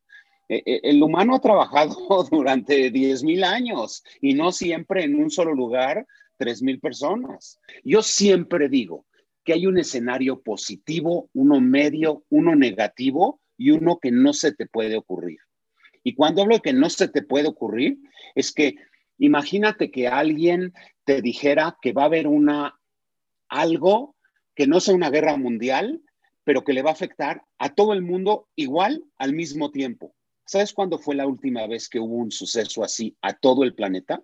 Eh, 0.50 0.64
eh, 0.66 0.80
el 0.84 1.04
humano 1.04 1.36
ha 1.36 1.42
trabajado 1.42 1.96
durante 2.32 2.92
10.000 2.92 3.44
años 3.44 4.04
y 4.22 4.34
no 4.34 4.52
siempre 4.52 5.04
en 5.04 5.16
un 5.16 5.30
solo 5.30 5.54
lugar 5.54 6.06
3.000 6.40 6.80
personas. 6.80 7.60
Yo 7.84 8.02
siempre 8.02 8.70
digo 8.70 9.06
que 9.44 9.54
hay 9.54 9.66
un 9.66 9.78
escenario 9.78 10.42
positivo, 10.42 11.30
uno 11.34 11.60
medio, 11.60 12.24
uno 12.30 12.56
negativo 12.56 13.40
y 13.58 13.72
uno 13.72 13.98
que 13.98 14.12
no 14.12 14.34
se 14.34 14.52
te 14.52 14.68
puede 14.68 14.98
ocurrir. 14.98 15.40
Y 16.04 16.16
cuando 16.16 16.42
hablo 16.42 16.56
de 16.56 16.62
que 16.62 16.74
no 16.74 16.90
se 16.90 17.08
te 17.08 17.22
puede 17.22 17.48
ocurrir, 17.48 17.98
es 18.36 18.54
que 18.54 18.76
imagínate 19.18 19.90
que 19.90 20.08
alguien 20.08 20.74
te 21.06 21.22
dijera 21.22 21.78
que 21.82 21.92
va 21.92 22.04
a 22.04 22.06
haber 22.06 22.28
una 22.28 22.80
algo 23.50 24.17
que 24.58 24.66
no 24.66 24.80
sea 24.80 24.96
una 24.96 25.12
guerra 25.12 25.38
mundial, 25.38 26.02
pero 26.44 26.64
que 26.64 26.74
le 26.74 26.82
va 26.82 26.90
a 26.90 26.94
afectar 26.94 27.44
a 27.60 27.76
todo 27.76 27.94
el 27.94 28.02
mundo 28.02 28.50
igual 28.56 29.06
al 29.20 29.34
mismo 29.34 29.70
tiempo. 29.70 30.16
¿Sabes 30.48 30.74
cuándo 30.74 30.98
fue 30.98 31.14
la 31.14 31.28
última 31.28 31.68
vez 31.68 31.88
que 31.88 32.00
hubo 32.00 32.16
un 32.16 32.32
suceso 32.32 32.84
así 32.84 33.16
a 33.22 33.34
todo 33.34 33.64
el 33.64 33.76
planeta? 33.76 34.24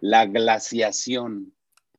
La 0.00 0.26
glaciación. 0.26 1.54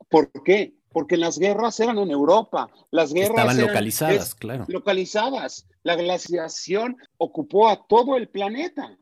¿Por 0.10 0.32
qué? 0.44 0.76
Porque 0.90 1.16
las 1.16 1.40
guerras 1.40 1.80
eran 1.80 1.98
en 1.98 2.12
Europa. 2.12 2.70
Las 2.92 3.14
guerras 3.14 3.38
estaban 3.38 3.62
localizadas, 3.62 4.36
claro. 4.36 4.66
Localizadas. 4.68 5.66
La 5.84 5.96
glaciación 5.96 6.98
ocupó 7.18 7.70
a 7.70 7.88
todo 7.88 8.18
el 8.18 8.28
planeta. 8.28 8.98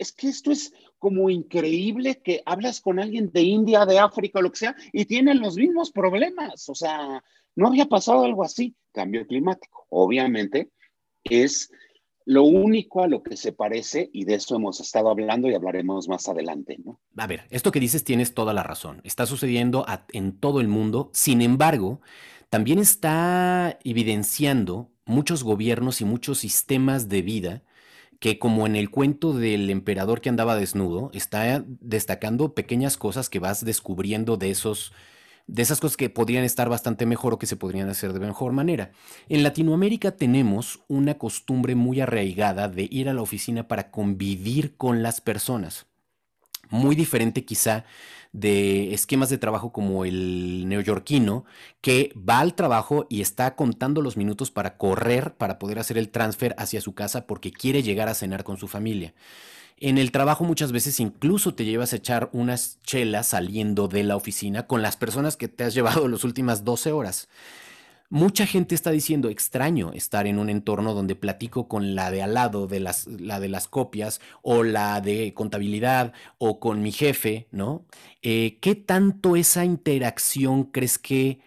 Es 0.00 0.12
que 0.12 0.28
esto 0.28 0.50
es 0.50 0.72
como 0.98 1.28
increíble 1.28 2.22
que 2.22 2.42
hablas 2.46 2.80
con 2.80 2.98
alguien 2.98 3.30
de 3.32 3.42
India, 3.42 3.84
de 3.84 3.98
África, 3.98 4.40
lo 4.40 4.50
que 4.50 4.58
sea, 4.58 4.76
y 4.92 5.04
tienen 5.04 5.40
los 5.40 5.56
mismos 5.56 5.90
problemas. 5.92 6.70
O 6.70 6.74
sea, 6.74 7.22
no 7.54 7.68
había 7.68 7.84
pasado 7.84 8.24
algo 8.24 8.42
así. 8.42 8.74
Cambio 8.92 9.26
climático. 9.26 9.86
Obviamente 9.90 10.70
es 11.22 11.70
lo 12.24 12.44
único 12.44 13.02
a 13.02 13.08
lo 13.08 13.22
que 13.22 13.36
se 13.36 13.52
parece, 13.52 14.08
y 14.12 14.24
de 14.24 14.36
eso 14.36 14.56
hemos 14.56 14.80
estado 14.80 15.10
hablando 15.10 15.48
y 15.50 15.54
hablaremos 15.54 16.08
más 16.08 16.28
adelante, 16.28 16.78
¿no? 16.82 16.98
A 17.16 17.26
ver, 17.26 17.44
esto 17.50 17.70
que 17.70 17.80
dices 17.80 18.02
tienes 18.02 18.32
toda 18.32 18.54
la 18.54 18.62
razón. 18.62 19.02
Está 19.04 19.26
sucediendo 19.26 19.84
en 20.12 20.38
todo 20.38 20.60
el 20.60 20.68
mundo. 20.68 21.10
Sin 21.12 21.42
embargo, 21.42 22.00
también 22.48 22.78
está 22.78 23.78
evidenciando 23.84 24.90
muchos 25.04 25.44
gobiernos 25.44 26.00
y 26.00 26.06
muchos 26.06 26.38
sistemas 26.38 27.10
de 27.10 27.20
vida 27.20 27.62
que 28.20 28.38
como 28.38 28.66
en 28.66 28.76
el 28.76 28.90
cuento 28.90 29.32
del 29.32 29.70
emperador 29.70 30.20
que 30.20 30.28
andaba 30.28 30.54
desnudo, 30.54 31.10
está 31.14 31.64
destacando 31.66 32.54
pequeñas 32.54 32.96
cosas 32.96 33.30
que 33.30 33.38
vas 33.38 33.64
descubriendo 33.64 34.36
de 34.36 34.50
esos 34.50 34.92
de 35.46 35.62
esas 35.62 35.80
cosas 35.80 35.96
que 35.96 36.10
podrían 36.10 36.44
estar 36.44 36.68
bastante 36.68 37.06
mejor 37.06 37.32
o 37.32 37.38
que 37.38 37.46
se 37.46 37.56
podrían 37.56 37.88
hacer 37.88 38.12
de 38.12 38.20
mejor 38.20 38.52
manera. 38.52 38.92
En 39.28 39.42
Latinoamérica 39.42 40.12
tenemos 40.12 40.84
una 40.86 41.18
costumbre 41.18 41.74
muy 41.74 42.00
arraigada 42.00 42.68
de 42.68 42.86
ir 42.88 43.08
a 43.08 43.14
la 43.14 43.22
oficina 43.22 43.66
para 43.66 43.90
convivir 43.90 44.76
con 44.76 45.02
las 45.02 45.20
personas. 45.20 45.86
Muy 46.68 46.94
diferente 46.94 47.44
quizá 47.44 47.84
de 48.32 48.94
esquemas 48.94 49.28
de 49.30 49.38
trabajo 49.38 49.72
como 49.72 50.04
el 50.04 50.68
neoyorquino, 50.68 51.44
que 51.80 52.12
va 52.16 52.40
al 52.40 52.54
trabajo 52.54 53.06
y 53.08 53.20
está 53.20 53.56
contando 53.56 54.02
los 54.02 54.16
minutos 54.16 54.50
para 54.50 54.76
correr, 54.76 55.34
para 55.34 55.58
poder 55.58 55.78
hacer 55.78 55.98
el 55.98 56.10
transfer 56.10 56.54
hacia 56.58 56.80
su 56.80 56.94
casa 56.94 57.26
porque 57.26 57.52
quiere 57.52 57.82
llegar 57.82 58.08
a 58.08 58.14
cenar 58.14 58.44
con 58.44 58.56
su 58.56 58.68
familia. 58.68 59.14
En 59.78 59.96
el 59.96 60.12
trabajo 60.12 60.44
muchas 60.44 60.72
veces 60.72 61.00
incluso 61.00 61.54
te 61.54 61.64
llevas 61.64 61.92
a 61.92 61.96
echar 61.96 62.28
unas 62.32 62.78
chelas 62.82 63.28
saliendo 63.28 63.88
de 63.88 64.04
la 64.04 64.14
oficina 64.14 64.66
con 64.66 64.82
las 64.82 64.96
personas 64.96 65.36
que 65.36 65.48
te 65.48 65.64
has 65.64 65.74
llevado 65.74 66.06
las 66.06 66.22
últimas 66.22 66.64
12 66.64 66.92
horas. 66.92 67.28
Mucha 68.12 68.44
gente 68.44 68.74
está 68.74 68.90
diciendo 68.90 69.30
extraño 69.30 69.92
estar 69.92 70.26
en 70.26 70.40
un 70.40 70.50
entorno 70.50 70.94
donde 70.94 71.14
platico 71.14 71.68
con 71.68 71.94
la 71.94 72.10
de 72.10 72.22
al 72.22 72.34
lado 72.34 72.66
de 72.66 72.80
las, 72.80 73.06
la 73.06 73.38
de 73.38 73.48
las 73.48 73.68
copias 73.68 74.20
o 74.42 74.64
la 74.64 75.00
de 75.00 75.32
contabilidad 75.32 76.12
o 76.38 76.58
con 76.58 76.82
mi 76.82 76.90
jefe, 76.90 77.46
¿no? 77.52 77.84
Eh, 78.20 78.58
¿Qué 78.60 78.74
tanto 78.74 79.36
esa 79.36 79.64
interacción 79.64 80.64
crees 80.64 80.98
que 80.98 81.38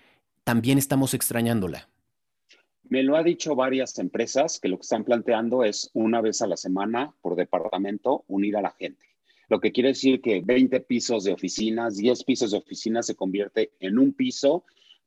también 0.46 0.78
estamos 0.78 1.14
extrañándola? 1.14 1.90
Me 2.88 3.04
lo 3.04 3.18
ha 3.18 3.24
dicho 3.24 3.56
varias 3.56 4.00
empresas 4.00 4.58
que 4.62 4.70
lo 4.70 4.78
que 4.78 4.84
están 4.84 5.04
planteando 5.04 5.66
es 5.66 5.90
una 5.94 6.22
vez 6.22 6.42
a 6.42 6.48
la 6.48 6.56
semana 6.56 7.14
por 7.22 7.36
departamento 7.36 8.24
unir 8.30 8.56
a 8.56 8.62
la 8.62 8.72
gente. 8.72 9.06
Lo 9.50 9.60
que 9.60 9.74
quiere 9.74 9.90
decir 9.90 10.22
que 10.22 10.40
20 10.40 10.80
pisos 10.80 11.26
de 11.26 11.34
oficinas, 11.34 11.98
10 11.98 12.24
pisos 12.24 12.52
de 12.52 12.58
oficinas 12.60 13.06
se 13.06 13.16
convierte 13.16 13.74
en 13.82 14.00
un 14.00 14.14
piso 14.14 14.64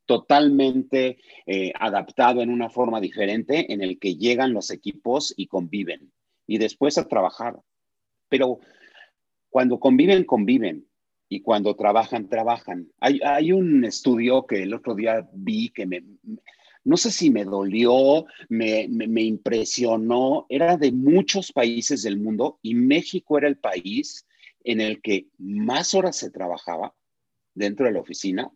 totalmente 0.07 1.19
eh, 1.45 1.71
adaptado 1.79 2.41
en 2.41 2.49
una 2.49 2.71
forma 2.71 2.99
diferente 2.99 3.71
en 3.71 3.83
el 3.83 3.99
que 3.99 4.15
llegan 4.15 4.53
los 4.53 4.71
equipos 4.71 5.33
y 5.37 5.45
conviven 5.45 6.11
y 6.47 6.57
después 6.57 6.97
a 6.97 7.07
trabajar. 7.07 7.59
Pero 8.29 8.59
cuando 9.49 9.79
conviven, 9.79 10.23
conviven 10.23 10.87
y 11.29 11.41
cuando 11.41 11.75
trabajan, 11.75 12.29
trabajan. 12.29 12.89
Hay, 12.99 13.51
un 13.51 13.83
estudio 13.83 14.47
que 14.47 14.63
el 14.63 14.73
otro 14.73 14.95
día 14.95 15.27
vi 15.33 15.69
que 15.69 15.85
me, 15.85 16.03
no 16.85 16.95
sé 16.95 17.11
si 17.11 17.29
me 17.29 17.43
dolió, 17.43 18.25
me, 18.47 18.87
impresionó, 19.23 20.45
era 20.47 20.77
de 20.77 20.93
muchos 20.93 21.51
países 21.51 22.03
del 22.03 22.17
mundo 22.17 22.59
y 22.61 22.75
México 22.75 23.37
era 23.37 23.49
el 23.49 23.57
país 23.57 24.25
en 24.63 24.79
el 24.79 25.01
que 25.01 25.27
más 25.37 25.93
horas 25.93 26.15
se 26.15 26.31
trabajaba 26.31 26.95
dentro 27.53 27.85
de 27.85 27.91
la 27.91 27.99
oficina 27.99 28.49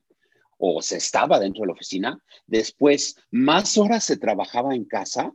o 0.63 0.81
se 0.83 0.97
estaba 0.97 1.39
dentro 1.39 1.61
de 1.61 1.67
la 1.67 1.73
oficina, 1.73 2.23
después 2.45 3.17
más 3.31 3.79
horas 3.79 4.03
se 4.03 4.15
trabajaba 4.15 4.75
en 4.75 4.85
casa 4.85 5.31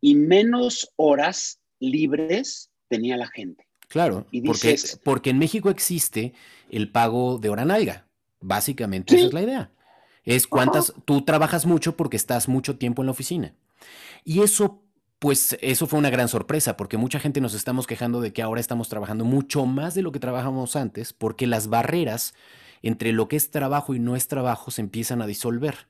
y 0.00 0.14
menos 0.14 0.90
horas 0.96 1.60
libres 1.78 2.70
tenía 2.88 3.18
la 3.18 3.28
gente. 3.28 3.68
Claro, 3.88 4.26
porque, 4.46 4.76
porque 5.04 5.30
en 5.30 5.38
México 5.38 5.68
existe 5.68 6.32
el 6.70 6.90
pago 6.90 7.38
de 7.38 7.50
hora 7.50 7.66
nalga. 7.66 8.06
Básicamente 8.40 9.16
esa 9.16 9.26
es 9.26 9.32
la 9.34 9.42
idea. 9.42 9.72
Es 10.24 10.46
cuántas, 10.46 10.94
tú 11.04 11.22
trabajas 11.22 11.66
mucho 11.66 11.96
porque 11.96 12.16
estás 12.16 12.48
mucho 12.48 12.78
tiempo 12.78 13.02
en 13.02 13.06
la 13.06 13.12
oficina. 13.12 13.54
Y 14.24 14.40
eso, 14.40 14.82
pues, 15.18 15.58
eso 15.60 15.86
fue 15.86 15.98
una 15.98 16.10
gran 16.10 16.28
sorpresa, 16.28 16.76
porque 16.76 16.96
mucha 16.96 17.20
gente 17.20 17.42
nos 17.42 17.52
estamos 17.52 17.86
quejando 17.86 18.22
de 18.22 18.32
que 18.32 18.42
ahora 18.42 18.60
estamos 18.60 18.88
trabajando 18.88 19.26
mucho 19.26 19.66
más 19.66 19.94
de 19.94 20.02
lo 20.02 20.12
que 20.12 20.20
trabajamos 20.20 20.74
antes, 20.74 21.12
porque 21.12 21.46
las 21.46 21.68
barreras 21.68 22.34
entre 22.82 23.12
lo 23.12 23.28
que 23.28 23.36
es 23.36 23.50
trabajo 23.50 23.94
y 23.94 23.98
no 23.98 24.16
es 24.16 24.28
trabajo 24.28 24.70
se 24.70 24.82
empiezan 24.82 25.22
a 25.22 25.26
disolver, 25.26 25.88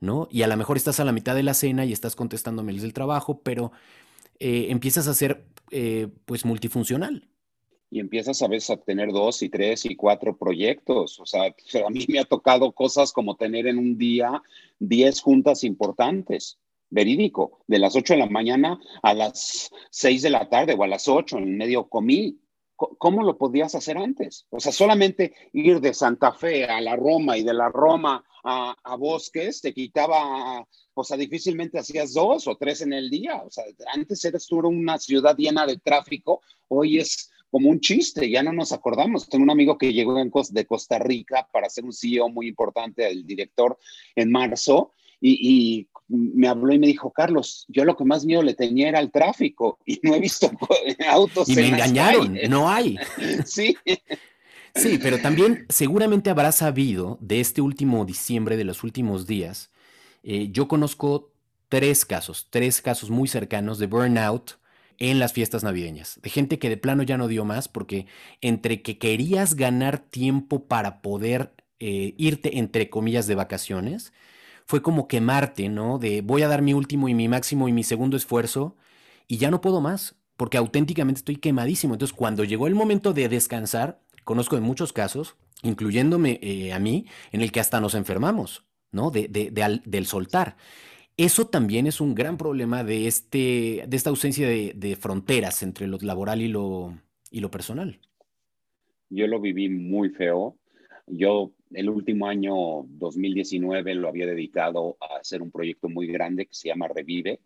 ¿no? 0.00 0.28
Y 0.30 0.42
a 0.42 0.46
lo 0.46 0.56
mejor 0.56 0.76
estás 0.76 1.00
a 1.00 1.04
la 1.04 1.12
mitad 1.12 1.34
de 1.34 1.42
la 1.42 1.54
cena 1.54 1.84
y 1.84 1.92
estás 1.92 2.16
contestando 2.16 2.62
mails 2.62 2.82
del 2.82 2.92
trabajo, 2.92 3.40
pero 3.42 3.72
eh, 4.38 4.66
empiezas 4.70 5.08
a 5.08 5.14
ser, 5.14 5.44
eh, 5.70 6.08
pues, 6.26 6.44
multifuncional 6.44 7.28
y 7.90 8.00
empiezas 8.00 8.42
a 8.42 8.48
veces 8.48 8.70
a 8.70 8.76
tener 8.76 9.12
dos 9.12 9.42
y 9.42 9.48
tres 9.48 9.84
y 9.84 9.94
cuatro 9.94 10.36
proyectos. 10.36 11.20
O 11.20 11.26
sea, 11.26 11.44
a 11.44 11.90
mí 11.90 12.04
me 12.08 12.18
ha 12.18 12.24
tocado 12.24 12.72
cosas 12.72 13.12
como 13.12 13.36
tener 13.36 13.66
en 13.66 13.78
un 13.78 13.96
día 13.96 14.42
diez 14.78 15.20
juntas 15.20 15.64
importantes. 15.64 16.58
Verídico, 16.88 17.64
de 17.66 17.80
las 17.80 17.96
ocho 17.96 18.14
de 18.14 18.20
la 18.20 18.28
mañana 18.28 18.78
a 19.02 19.12
las 19.12 19.70
seis 19.90 20.22
de 20.22 20.30
la 20.30 20.48
tarde 20.48 20.76
o 20.78 20.84
a 20.84 20.86
las 20.86 21.08
ocho, 21.08 21.36
en 21.36 21.56
medio 21.56 21.88
comí. 21.88 22.38
¿Cómo 22.76 23.22
lo 23.22 23.38
podías 23.38 23.74
hacer 23.74 23.96
antes? 23.96 24.46
O 24.50 24.60
sea, 24.60 24.70
solamente 24.70 25.32
ir 25.52 25.80
de 25.80 25.94
Santa 25.94 26.32
Fe 26.32 26.66
a 26.66 26.80
la 26.80 26.94
Roma 26.94 27.38
y 27.38 27.42
de 27.42 27.54
la 27.54 27.70
Roma 27.70 28.22
a, 28.44 28.76
a 28.84 28.96
Bosques 28.96 29.62
te 29.62 29.72
quitaba, 29.72 30.66
o 30.94 31.04
sea, 31.04 31.16
difícilmente 31.16 31.78
hacías 31.78 32.12
dos 32.12 32.46
o 32.46 32.56
tres 32.56 32.82
en 32.82 32.92
el 32.92 33.08
día. 33.08 33.42
O 33.42 33.50
sea, 33.50 33.64
antes 33.94 34.24
eras 34.24 34.46
tú 34.46 34.58
una 34.58 34.98
ciudad 34.98 35.36
llena 35.36 35.66
de 35.66 35.78
tráfico, 35.78 36.42
hoy 36.68 36.98
es 36.98 37.30
como 37.50 37.70
un 37.70 37.80
chiste, 37.80 38.28
ya 38.28 38.42
no 38.42 38.52
nos 38.52 38.72
acordamos. 38.72 39.28
Tengo 39.28 39.44
un 39.44 39.50
amigo 39.50 39.78
que 39.78 39.92
llegó 39.92 40.14
de 40.14 40.66
Costa 40.66 40.98
Rica 40.98 41.48
para 41.50 41.70
ser 41.70 41.84
un 41.84 41.92
CEO 41.92 42.28
muy 42.28 42.48
importante, 42.48 43.08
el 43.08 43.26
director, 43.26 43.78
en 44.14 44.30
marzo, 44.30 44.92
y, 45.20 45.88
me 46.08 46.48
habló 46.48 46.72
y 46.72 46.78
me 46.78 46.86
dijo, 46.86 47.10
Carlos, 47.10 47.64
yo 47.68 47.84
lo 47.84 47.96
que 47.96 48.04
más 48.04 48.24
miedo 48.24 48.42
le 48.42 48.54
tenía 48.54 48.88
era 48.88 49.00
el 49.00 49.10
tráfico 49.10 49.78
y 49.84 50.00
no 50.02 50.14
he 50.14 50.20
visto 50.20 50.50
autos. 51.08 51.48
Y 51.48 51.56
me 51.56 51.68
engañaron, 51.68 52.38
no 52.48 52.68
hay. 52.68 52.98
sí. 53.44 53.76
Sí, 54.74 54.98
pero 55.02 55.18
también 55.18 55.64
seguramente 55.68 56.28
habrás 56.28 56.56
sabido 56.56 57.18
de 57.20 57.40
este 57.40 57.62
último 57.62 58.04
diciembre, 58.04 58.56
de 58.56 58.64
los 58.64 58.84
últimos 58.84 59.26
días. 59.26 59.70
Eh, 60.22 60.48
yo 60.52 60.68
conozco 60.68 61.32
tres 61.68 62.04
casos, 62.04 62.48
tres 62.50 62.82
casos 62.82 63.10
muy 63.10 63.26
cercanos 63.26 63.78
de 63.78 63.86
burnout 63.86 64.58
en 64.98 65.18
las 65.18 65.32
fiestas 65.32 65.62
navideñas, 65.62 66.20
de 66.22 66.30
gente 66.30 66.58
que 66.58 66.68
de 66.68 66.76
plano 66.76 67.02
ya 67.02 67.18
no 67.18 67.28
dio 67.28 67.44
más 67.44 67.68
porque 67.68 68.06
entre 68.40 68.82
que 68.82 68.98
querías 68.98 69.54
ganar 69.54 69.98
tiempo 69.98 70.64
para 70.64 71.02
poder 71.02 71.52
eh, 71.80 72.14
irte 72.16 72.58
entre 72.58 72.88
comillas 72.88 73.26
de 73.26 73.34
vacaciones, 73.34 74.12
fue 74.66 74.82
como 74.82 75.08
quemarte, 75.08 75.68
¿no? 75.68 75.98
De 75.98 76.20
voy 76.20 76.42
a 76.42 76.48
dar 76.48 76.60
mi 76.60 76.74
último 76.74 77.08
y 77.08 77.14
mi 77.14 77.28
máximo 77.28 77.68
y 77.68 77.72
mi 77.72 77.84
segundo 77.84 78.16
esfuerzo 78.16 78.76
y 79.28 79.38
ya 79.38 79.50
no 79.50 79.60
puedo 79.60 79.80
más 79.80 80.16
porque 80.36 80.58
auténticamente 80.58 81.20
estoy 81.20 81.36
quemadísimo. 81.36 81.94
Entonces 81.94 82.16
cuando 82.16 82.44
llegó 82.44 82.66
el 82.66 82.74
momento 82.74 83.12
de 83.12 83.28
descansar, 83.28 84.00
conozco 84.24 84.56
de 84.56 84.62
muchos 84.62 84.92
casos, 84.92 85.36
incluyéndome 85.62 86.38
eh, 86.42 86.72
a 86.72 86.78
mí, 86.78 87.06
en 87.32 87.40
el 87.40 87.52
que 87.52 87.60
hasta 87.60 87.80
nos 87.80 87.94
enfermamos, 87.94 88.64
¿no? 88.92 89.10
De, 89.10 89.28
del 89.28 90.06
soltar. 90.06 90.56
Eso 91.16 91.46
también 91.46 91.86
es 91.86 92.00
un 92.00 92.14
gran 92.14 92.36
problema 92.36 92.84
de, 92.84 93.06
este, 93.06 93.84
de 93.86 93.96
esta 93.96 94.10
ausencia 94.10 94.46
de, 94.48 94.98
fronteras 95.00 95.62
entre 95.62 95.86
lo 95.86 95.96
laboral 96.02 96.42
y 96.42 96.48
lo, 96.48 96.98
y 97.30 97.40
lo 97.40 97.50
personal. 97.50 98.00
Yo 99.08 99.26
lo 99.26 99.40
viví 99.40 99.68
muy 99.68 100.10
feo. 100.10 100.58
Yo 101.06 101.52
el 101.70 101.88
último 101.88 102.26
año 102.26 102.54
2019 102.88 103.94
lo 103.94 104.08
había 104.08 104.26
dedicado 104.26 104.96
a 105.00 105.18
hacer 105.18 105.42
un 105.42 105.50
proyecto 105.50 105.88
muy 105.88 106.06
grande 106.08 106.46
que 106.46 106.54
se 106.54 106.68
llama 106.68 106.88
Revive 106.88 107.40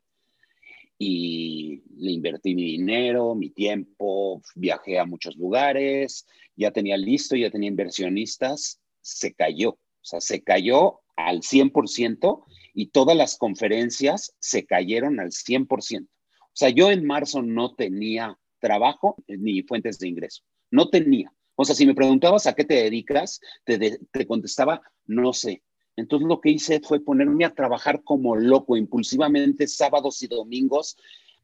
y 0.99 1.83
le 1.97 2.12
invertí 2.12 2.55
mi 2.55 2.64
dinero, 2.64 3.35
mi 3.35 3.50
tiempo, 3.50 4.43
viajé 4.55 4.99
a 4.99 5.07
muchos 5.07 5.37
lugares, 5.37 6.26
ya 6.57 6.71
tenía 6.73 6.97
listo, 6.99 7.37
ya 7.37 7.50
tenía 7.50 7.69
inversionistas, 7.69 8.81
se 9.00 9.33
cayó, 9.33 9.71
o 9.71 9.79
sea, 10.02 10.21
se 10.21 10.43
cayó 10.43 11.00
al 11.17 11.40
100% 11.40 12.45
y 12.75 12.88
todas 12.88 13.17
las 13.17 13.38
conferencias 13.38 14.35
se 14.38 14.67
cayeron 14.67 15.21
al 15.21 15.33
100%. 15.33 16.07
O 16.07 16.07
sea, 16.52 16.69
yo 16.69 16.90
en 16.90 17.07
marzo 17.07 17.43
no 17.43 17.75
tenía 17.75 18.38
trabajo 18.59 19.17
ni 19.26 19.62
fuentes 19.62 19.99
de 19.99 20.09
ingreso, 20.09 20.43
no 20.71 20.90
tenía. 20.90 21.33
O 21.61 21.64
sea, 21.67 21.75
si 21.75 21.85
me 21.85 21.95
preguntabas 21.95 22.47
a 22.47 22.55
qué 22.55 22.64
te 22.64 22.73
dedicas, 22.73 23.38
te, 23.64 23.79
te 23.79 24.26
contestaba, 24.26 24.81
no 25.05 25.35
sé. 25.35 25.62
Entonces 25.95 26.26
lo 26.26 26.40
que 26.40 26.49
hice 26.49 26.81
fue 26.81 27.05
ponerme 27.05 27.45
a 27.45 27.52
trabajar 27.52 28.02
como 28.02 28.35
loco, 28.35 28.79
impulsivamente, 28.79 29.69
sábados 29.69 30.23
y 30.23 30.26
domingos. 30.26 30.97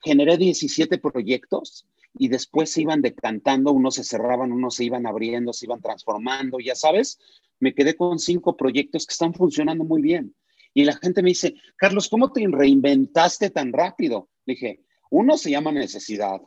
Generé 0.03 0.39
17 0.39 0.97
proyectos 0.97 1.87
y 2.19 2.29
después 2.29 2.71
se 2.71 2.81
iban 2.81 3.03
decantando, 3.03 3.73
unos 3.73 3.97
se 3.97 4.05
cerraban, 4.05 4.53
unos 4.53 4.77
se 4.77 4.85
iban 4.85 5.07
abriendo, 5.07 5.53
se 5.53 5.67
iban 5.67 5.83
transformando, 5.83 6.61
ya 6.61 6.75
sabes, 6.75 7.19
me 7.61 7.75
quedé 7.75 7.95
con 7.95 8.19
cinco 8.19 8.57
proyectos 8.57 9.07
que 9.07 9.13
están 9.13 9.35
funcionando 9.35 9.85
muy 9.85 10.01
bien. 10.01 10.35
Y 10.73 10.85
la 10.85 10.97
gente 10.97 11.23
me 11.23 11.29
dice, 11.29 11.57
Carlos, 11.77 12.09
¿cómo 12.09 12.33
te 12.33 12.47
reinventaste 12.51 13.51
tan 13.51 13.71
rápido? 13.71 14.31
Dije, 14.47 14.81
uno 15.11 15.37
se 15.37 15.51
llama 15.51 15.73
necesidad 15.73 16.41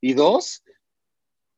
y 0.00 0.14
dos, 0.14 0.64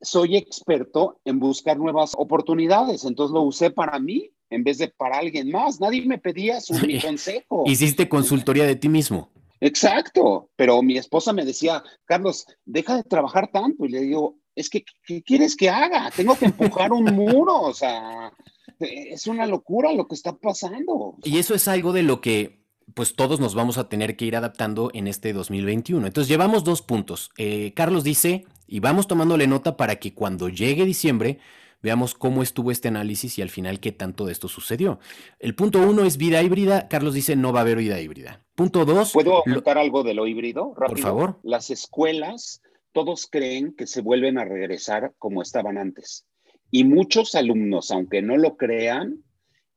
soy 0.01 0.37
experto 0.37 1.19
en 1.25 1.39
buscar 1.39 1.77
nuevas 1.77 2.13
oportunidades, 2.17 3.05
entonces 3.05 3.33
lo 3.33 3.41
usé 3.41 3.71
para 3.71 3.99
mí 3.99 4.31
en 4.49 4.63
vez 4.63 4.77
de 4.77 4.87
para 4.89 5.17
alguien 5.17 5.51
más. 5.51 5.79
Nadie 5.79 6.05
me 6.05 6.17
pedía 6.17 6.61
su 6.61 6.73
consejo. 7.01 7.63
Hiciste 7.65 8.07
consultoría 8.07 8.65
de 8.65 8.75
ti 8.75 8.89
mismo. 8.89 9.31
Exacto, 9.59 10.49
pero 10.55 10.81
mi 10.81 10.97
esposa 10.97 11.33
me 11.33 11.45
decía, 11.45 11.83
Carlos, 12.05 12.45
deja 12.65 12.97
de 12.97 13.03
trabajar 13.03 13.49
tanto. 13.51 13.85
Y 13.85 13.89
le 13.89 14.01
digo, 14.01 14.37
es 14.55 14.69
que, 14.69 14.85
¿qué 15.05 15.23
quieres 15.23 15.55
que 15.55 15.69
haga? 15.69 16.11
Tengo 16.15 16.37
que 16.37 16.45
empujar 16.45 16.91
un 16.91 17.05
muro, 17.05 17.61
o 17.61 17.73
sea, 17.73 18.31
es 18.79 19.27
una 19.27 19.45
locura 19.45 19.91
lo 19.93 20.07
que 20.07 20.15
está 20.15 20.33
pasando. 20.33 21.17
Y 21.23 21.37
eso 21.39 21.55
es 21.55 21.67
algo 21.67 21.93
de 21.93 22.03
lo 22.03 22.21
que 22.21 22.63
pues 22.93 23.15
todos 23.15 23.39
nos 23.39 23.55
vamos 23.55 23.79
a 23.79 23.89
tener 23.89 24.15
que 24.15 24.25
ir 24.25 24.35
adaptando 24.35 24.91
en 24.93 25.07
este 25.07 25.33
2021. 25.33 26.05
Entonces 26.05 26.29
llevamos 26.29 26.63
dos 26.63 26.81
puntos. 26.83 27.31
Eh, 27.37 27.73
Carlos 27.75 28.03
dice, 28.03 28.45
y 28.67 28.79
vamos 28.79 29.07
tomándole 29.07 29.47
nota 29.47 29.77
para 29.77 29.97
que 29.97 30.13
cuando 30.13 30.49
llegue 30.49 30.85
diciembre 30.85 31.39
veamos 31.81 32.15
cómo 32.15 32.41
estuvo 32.41 32.71
este 32.71 32.87
análisis 32.87 33.37
y 33.37 33.41
al 33.41 33.49
final 33.49 33.79
qué 33.79 33.91
tanto 33.91 34.25
de 34.25 34.31
esto 34.31 34.47
sucedió. 34.47 34.99
El 35.39 35.53
punto 35.53 35.79
uno 35.79 36.03
es 36.03 36.17
vida 36.17 36.41
híbrida. 36.41 36.87
Carlos 36.87 37.13
dice 37.13 37.35
no 37.35 37.53
va 37.53 37.59
a 37.59 37.61
haber 37.61 37.77
vida 37.77 37.99
híbrida. 38.01 38.41
Punto 38.55 38.85
dos. 38.85 39.13
¿Puedo 39.13 39.43
contar 39.43 39.77
algo 39.77 40.03
de 40.03 40.13
lo 40.13 40.25
híbrido? 40.25 40.73
Por 40.73 40.97
favor. 40.97 41.39
Las 41.43 41.69
escuelas, 41.69 42.61
todos 42.91 43.27
creen 43.29 43.75
que 43.75 43.85
se 43.85 44.01
vuelven 44.01 44.37
a 44.37 44.45
regresar 44.45 45.13
como 45.19 45.41
estaban 45.41 45.77
antes. 45.77 46.25
Y 46.71 46.85
muchos 46.85 47.35
alumnos, 47.35 47.91
aunque 47.91 48.21
no 48.21 48.37
lo 48.37 48.57
crean, 48.57 49.24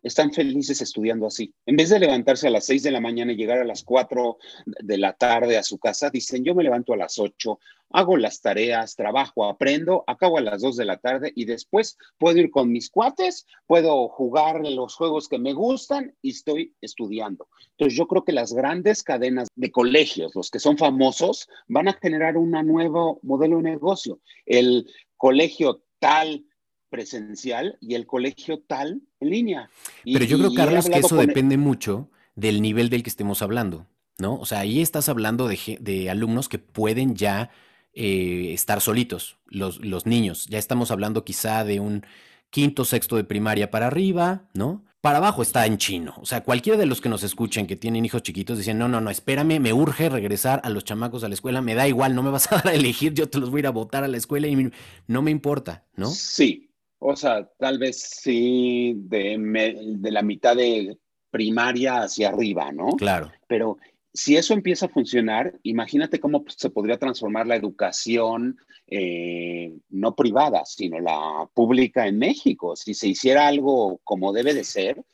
están 0.03 0.33
felices 0.33 0.81
estudiando 0.81 1.27
así. 1.27 1.53
En 1.67 1.77
vez 1.77 1.91
de 1.91 1.99
levantarse 1.99 2.47
a 2.49 2.51
las 2.51 2.67
6 2.67 2.83
de 2.83 2.91
la 2.91 3.01
mañana 3.01 3.33
y 3.33 3.37
llegar 3.37 3.59
a 3.59 3.65
las 3.65 3.83
4 3.83 4.39
de 4.67 4.99
la 4.99 5.13
tarde 5.13 5.57
a 5.57 5.63
su 5.63 5.79
casa, 5.79 6.11
dicen, 6.11 6.45
yo 6.45 6.55
me 6.55 6.63
levanto 6.63 6.93
a 6.93 6.97
las 6.97 7.19
8, 7.19 7.59
hago 7.91 8.17
las 8.17 8.41
tareas, 8.41 8.97
trabajo, 8.97 9.45
aprendo, 9.45 10.05
acabo 10.07 10.39
a 10.39 10.43
las 10.43 10.63
2 10.63 10.77
de 10.77 10.85
la 10.85 10.99
tarde 10.99 11.33
y 11.35 11.45
después 11.45 11.97
puedo 12.19 12.39
ir 12.39 12.51
con 12.51 12.71
mis 12.71 12.91
cuates, 12.91 13.47
puedo 13.67 14.09
jugar 14.09 14.67
los 14.67 14.95
juegos 14.95 15.29
que 15.29 15.39
me 15.39 15.53
gustan 15.53 16.15
y 16.23 16.31
estoy 16.31 16.75
estudiando. 16.81 17.49
Entonces 17.73 17.97
yo 17.97 18.07
creo 18.07 18.25
que 18.25 18.33
las 18.33 18.53
grandes 18.53 19.03
cadenas 19.03 19.49
de 19.55 19.71
colegios, 19.71 20.35
los 20.35 20.51
que 20.51 20.59
son 20.59 20.77
famosos, 20.77 21.49
van 21.67 21.89
a 21.89 21.95
generar 21.95 22.37
un 22.37 22.51
nuevo 22.51 23.21
modelo 23.23 23.57
de 23.59 23.71
negocio. 23.71 24.21
El 24.47 24.87
colegio 25.17 25.83
tal 25.99 26.45
presencial 26.89 27.79
y 27.81 27.95
el 27.95 28.07
colegio 28.07 28.61
tal 28.61 29.03
en 29.21 29.31
línea. 29.31 29.71
Pero 30.05 30.25
yo 30.25 30.39
creo, 30.39 30.55
Carlos, 30.55 30.89
que 30.89 30.99
eso 30.99 31.17
depende 31.17 31.57
mucho 31.57 32.09
del 32.35 32.63
nivel 32.63 32.89
del 32.89 33.03
que 33.03 33.11
estemos 33.11 33.43
hablando, 33.43 33.87
¿no? 34.19 34.37
O 34.37 34.47
sea, 34.47 34.61
ahí 34.61 34.81
estás 34.81 35.09
hablando 35.09 35.49
de, 35.49 36.11
alumnos 36.11 36.49
que 36.49 36.59
pueden 36.59 37.17
ya 37.17 37.51
eh, 37.95 38.53
estar 38.53 38.81
solitos, 38.81 39.39
los, 39.47 39.85
los 39.85 40.07
niños. 40.07 40.47
Ya 40.47 40.59
estamos 40.59 40.91
hablando 40.91 41.25
quizá 41.25 41.65
de 41.65 41.81
un 41.81 42.05
quinto, 42.51 42.85
sexto 42.85 43.17
de 43.17 43.25
primaria 43.25 43.71
para 43.71 43.87
arriba, 43.87 44.49
¿no? 44.55 44.85
Para 45.01 45.19
abajo 45.19 45.43
está 45.43 45.65
en 45.67 45.79
chino. 45.79 46.15
O 46.19 46.27
sea, 46.27 46.43
cualquiera 46.43 46.77
de 46.77 46.87
los 46.87 47.01
que 47.01 47.09
nos 47.09 47.23
escuchen 47.23 47.67
que 47.67 47.77
tienen 47.77 48.05
hijos 48.05 48.23
chiquitos 48.23 48.59
dicen, 48.59 48.79
no, 48.79 48.89
no, 48.89 49.01
no, 49.01 49.11
espérame, 49.11 49.61
me 49.61 49.73
urge 49.73 50.09
regresar 50.09 50.61
a 50.65 50.71
los 50.71 50.85
chamacos 50.85 51.23
a 51.23 51.29
la 51.29 51.35
escuela, 51.35 51.61
me 51.63 51.77
da 51.77 51.87
igual, 51.87 52.15
no 52.17 52.23
me 52.23 52.31
vas 52.31 52.51
a 52.51 52.57
dar 52.63 52.69
a 52.69 52.75
elegir, 52.75 53.15
yo 53.15 53.29
te 53.29 53.39
los 53.39 53.51
voy 53.51 53.59
a 53.59 53.61
ir 53.61 53.67
a 53.69 53.71
votar 53.71 54.03
a 54.03 54.09
la 54.09 54.17
escuela 54.17 54.49
y 54.49 54.71
no 55.07 55.23
me 55.23 55.31
importa, 55.31 55.85
¿no? 55.95 56.09
Sí, 56.09 56.68
o 56.99 57.17
sea, 57.17 57.49
tal 57.59 57.79
vez 57.79 58.01
sí 58.01 58.95
de, 58.97 59.37
de 59.99 60.11
la 60.11 60.23
mitad 60.23 60.57
de 60.57 60.99
primaria 61.31 62.03
hacia 62.03 62.29
arriba, 62.29 62.73
¿no? 62.73 62.89
Claro. 62.97 63.31
Pero 63.47 63.79
si 64.13 64.37
eso 64.37 64.55
empieza 64.55 64.87
a 64.87 64.89
funcionar, 64.89 65.55
imagínate 65.63 66.19
cómo 66.19 66.45
se 66.49 66.71
podría 66.71 66.99
transformar 66.99 67.47
la 67.47 67.57
educación 67.57 68.59
eh, 68.87 69.73
no 69.91 70.15
privada, 70.17 70.65
sino 70.65 70.99
la 70.99 71.49
pública 71.55 72.07
en 72.07 72.19
México. 72.19 72.75
Si 72.75 72.95
se 72.95 73.09
hiciera 73.09 73.47
algo 73.47 74.01
como 74.03 74.33
debe 74.33 74.55
de 74.55 74.65
ser, 74.65 75.05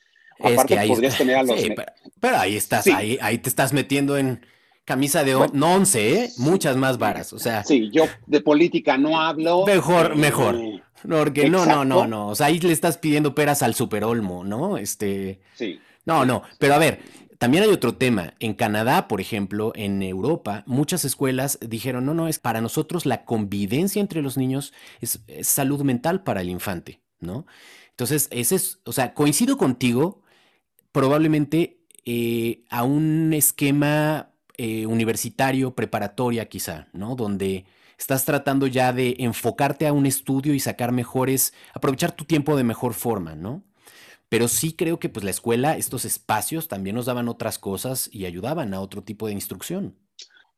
aparte 0.41 0.79
podrías 0.87 1.19
tener 1.19 1.37
a 1.37 1.43
los... 1.43 1.61
Sí, 1.61 1.75
pero, 2.21 2.39
ahí 2.39 2.57
estás, 2.57 2.87
ahí, 2.87 3.19
ahí 3.21 3.39
te 3.39 3.49
estás 3.49 3.73
metiendo 3.73 4.17
en 4.17 4.47
camisa 4.85 5.25
de 5.25 5.35
no 5.53 5.75
once, 5.75 6.25
¿eh? 6.25 6.31
muchas 6.39 6.77
más 6.77 6.99
varas, 6.99 7.33
o 7.33 7.39
sea. 7.39 7.65
Sí, 7.65 7.91
yo 7.93 8.05
de 8.27 8.41
política 8.41 8.99
no 8.99 9.21
hablo. 9.21 9.65
Mejor, 9.67 10.13
eh, 10.13 10.17
mejor. 10.17 10.61
Porque 11.07 11.51
no, 11.51 11.67
no, 11.67 11.85
no, 11.85 12.07
no. 12.07 12.29
O 12.29 12.35
sea, 12.35 12.47
ahí 12.47 12.59
le 12.61 12.73
estás 12.73 12.99
pidiendo 12.99 13.35
peras 13.35 13.63
al 13.63 13.75
superolmo, 13.75 14.45
¿no? 14.45 14.79
Este. 14.79 15.41
Sí. 15.55 15.79
No, 16.07 16.25
no. 16.25 16.43
Pero 16.59 16.75
a 16.75 16.79
ver, 16.79 17.01
también 17.39 17.65
hay 17.65 17.71
otro 17.71 17.95
tema. 17.95 18.35
En 18.41 18.55
Canadá, 18.55 19.09
por 19.09 19.21
ejemplo, 19.21 19.73
en 19.75 20.03
Europa, 20.03 20.63
muchas 20.67 21.05
escuelas 21.05 21.59
dijeron, 21.61 22.07
no, 22.07 22.15
no, 22.15 22.29
es 22.29 22.39
para 22.39 22.61
nosotros 22.61 23.07
la 23.07 23.25
convivencia 23.25 24.01
entre 24.01 24.23
los 24.23 24.37
niños 24.37 24.73
es, 25.01 25.21
salud 25.43 25.83
mental 25.83 26.23
para 26.23 26.41
el 26.41 26.49
infante, 26.49 27.01
¿no? 27.21 27.47
Entonces, 27.91 28.29
ese 28.31 28.57
es, 28.57 28.81
o 28.85 28.93
sea, 28.93 29.15
coincido 29.15 29.57
contigo, 29.57 30.23
probablemente 30.91 31.81
eh, 32.05 32.65
a 32.71 32.85
un 32.85 33.33
esquema 33.33 34.34
eh, 34.57 34.87
universitario, 34.87 35.75
preparatoria 35.75 36.49
quizá, 36.49 36.89
¿no? 36.93 37.17
Donde 37.17 37.65
estás 37.99 38.25
tratando 38.25 38.67
ya 38.67 38.93
de 38.93 39.17
enfocarte 39.19 39.87
a 39.87 39.93
un 39.93 40.07
estudio 40.07 40.55
y 40.55 40.61
sacar 40.61 40.93
mejores, 40.93 41.55
aprovechar 41.73 42.13
tu 42.13 42.25
tiempo 42.25 42.57
de 42.57 42.65
mejor 42.65 42.95
forma, 42.95 43.35
¿no? 43.35 43.65
Pero 44.29 44.49
sí 44.49 44.73
creo 44.73 44.99
que 44.99 45.09
pues 45.09 45.25
la 45.25 45.31
escuela, 45.31 45.77
estos 45.77 46.05
espacios 46.05 46.69
también 46.69 46.97
nos 46.97 47.07
daban 47.07 47.29
otras 47.29 47.59
cosas 47.59 48.09
y 48.13 48.27
ayudaban 48.27 48.75
a 48.75 48.81
otro 48.81 49.03
tipo 49.03 49.27
de 49.27 49.33
instrucción. 49.33 49.97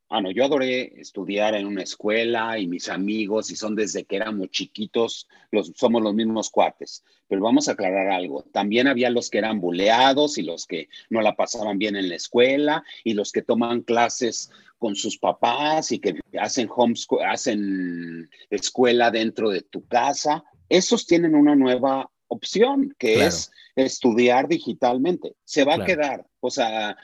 Ah, 0.08 0.20
no, 0.20 0.30
yo 0.30 0.44
adoré 0.44 1.00
estudiar 1.00 1.56
en 1.56 1.66
una 1.66 1.82
escuela 1.82 2.58
y 2.60 2.68
mis 2.68 2.88
amigos, 2.88 3.50
y 3.50 3.56
son 3.56 3.74
desde 3.74 4.04
que 4.04 4.14
éramos 4.14 4.50
chiquitos, 4.50 5.26
los, 5.50 5.72
somos 5.74 6.00
los 6.00 6.14
mismos 6.14 6.48
cuates. 6.48 7.04
Pero 7.26 7.42
vamos 7.42 7.68
a 7.68 7.72
aclarar 7.72 8.08
algo. 8.12 8.44
También 8.52 8.86
había 8.86 9.10
los 9.10 9.30
que 9.30 9.38
eran 9.38 9.60
buleados 9.60 10.38
y 10.38 10.42
los 10.42 10.66
que 10.66 10.88
no 11.10 11.22
la 11.22 11.34
pasaban 11.34 11.78
bien 11.78 11.96
en 11.96 12.08
la 12.08 12.14
escuela 12.14 12.84
y 13.02 13.14
los 13.14 13.32
que 13.32 13.42
toman 13.42 13.82
clases 13.82 14.52
con 14.78 14.94
sus 14.94 15.18
papás 15.18 15.90
y 15.90 15.98
que 15.98 16.20
hacen 16.38 16.68
homeschool, 16.74 17.24
hacen 17.24 18.30
escuela 18.48 19.10
dentro 19.10 19.50
de 19.50 19.62
tu 19.62 19.86
casa. 19.88 20.44
Esos 20.68 21.06
tienen 21.06 21.34
una 21.34 21.56
nueva 21.56 22.08
opción, 22.28 22.94
que 22.98 23.24
es 23.24 23.50
estudiar 23.76 24.48
digitalmente. 24.48 25.34
Se 25.44 25.64
va 25.64 25.74
a 25.74 25.84
quedar, 25.84 26.26
o 26.40 26.50
sea, 26.50 26.96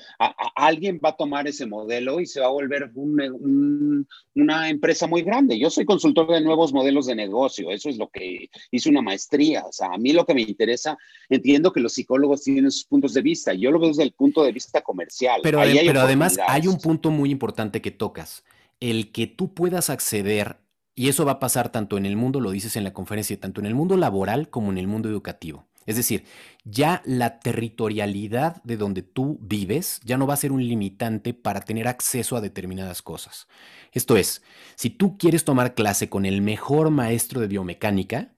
alguien 0.57 1.01
va 1.05 1.11
a 1.11 1.17
tomar 1.17 1.47
ese 1.47 1.67
modelo 1.67 2.19
y 2.19 2.27
se 2.27 2.41
va 2.41 2.47
a 2.47 2.51
volver 2.51 2.91
una 2.95 4.71
empresa 4.71 5.07
muy 5.07 5.23
grande. 5.23 5.59
Yo 5.59 5.69
soy 5.69 5.85
consultor 5.85 6.31
de 6.31 6.41
nuevos 6.41 6.73
modelos 6.73 7.07
de 7.07 7.15
negocio, 7.15 7.71
eso 7.71 7.91
es 7.91 7.99
lo 7.99 8.09
que 8.09 8.49
hice 8.71 8.89
una 8.89 9.03
maestría. 9.03 9.65
O 9.67 9.73
sea, 9.73 9.89
a 9.89 9.99
mí 9.99 10.13
lo 10.13 10.25
que 10.25 10.35
me 10.35 10.43
interesa, 10.43 10.97
entiendo 11.29 11.73
que 11.73 11.81
los 11.81 11.93
psicólogos 11.93 12.43
tienen 12.43 12.71
sus 12.71 12.85
puntos 12.85 13.13
de 13.13 13.21
vista, 13.23 13.53
yo 13.53 13.71
lo 13.71 13.79
veo 13.79 13.89
desde 13.89 14.05
el 14.05 14.13
punto 14.13 14.43
de 14.43 14.53
vista 14.53 14.81
comercial. 14.81 15.41
Pero, 15.43 15.61
pero 15.61 16.01
además 16.01 16.39
hay 16.47 16.67
un 16.69 16.79
punto 16.79 17.11
muy 17.11 17.31
importante 17.31 17.83
que 17.83 17.91
tocas, 17.91 18.45
el 18.81 19.13
que 19.13 19.27
tú 19.27 19.53
puedas 19.53 19.91
acceder 19.91 20.62
y 20.95 21.09
eso 21.09 21.25
va 21.25 21.33
a 21.33 21.41
pasar 21.41 21.71
tanto 21.71 21.97
en 21.97 22.07
el 22.07 22.17
mundo, 22.17 22.41
lo 22.41 22.51
dices 22.51 22.77
en 22.77 22.85
la 22.85 22.93
conferencia, 22.93 23.39
tanto 23.41 23.61
en 23.61 23.67
el 23.67 23.75
mundo 23.75 23.97
laboral 23.97 24.51
como 24.51 24.71
en 24.71 24.79
el 24.79 24.87
mundo 24.87 25.09
educativo. 25.09 25.67
Es 25.87 25.97
decir, 25.97 26.25
ya 26.65 27.03
la 27.05 27.41
territorialidad 27.41 28.63
de 28.63 28.77
donde 28.77 29.03
tú 29.03 29.39
vives 29.41 30.01
ya 30.05 30.17
no 30.17 30.27
va 30.27 30.35
a 30.35 30.39
ser 30.39 30.53
un 30.53 30.65
limitante 30.67 31.35
para 31.35 31.61
tener 31.61 31.89
acceso 31.89 32.37
a 32.37 32.41
determinadas 32.41 33.03
cosas. 33.03 33.49
Esto 33.91 34.17
es, 34.17 34.43
si 34.77 34.91
tú 34.91 35.19
quieres 35.19 35.45
tomar 35.45 35.75
clase 35.75 36.09
con 36.09 36.25
el 36.25 36.41
mejor 36.41 36.91
maestro 36.91 37.41
de 37.41 37.49
biomecánica, 37.49 38.37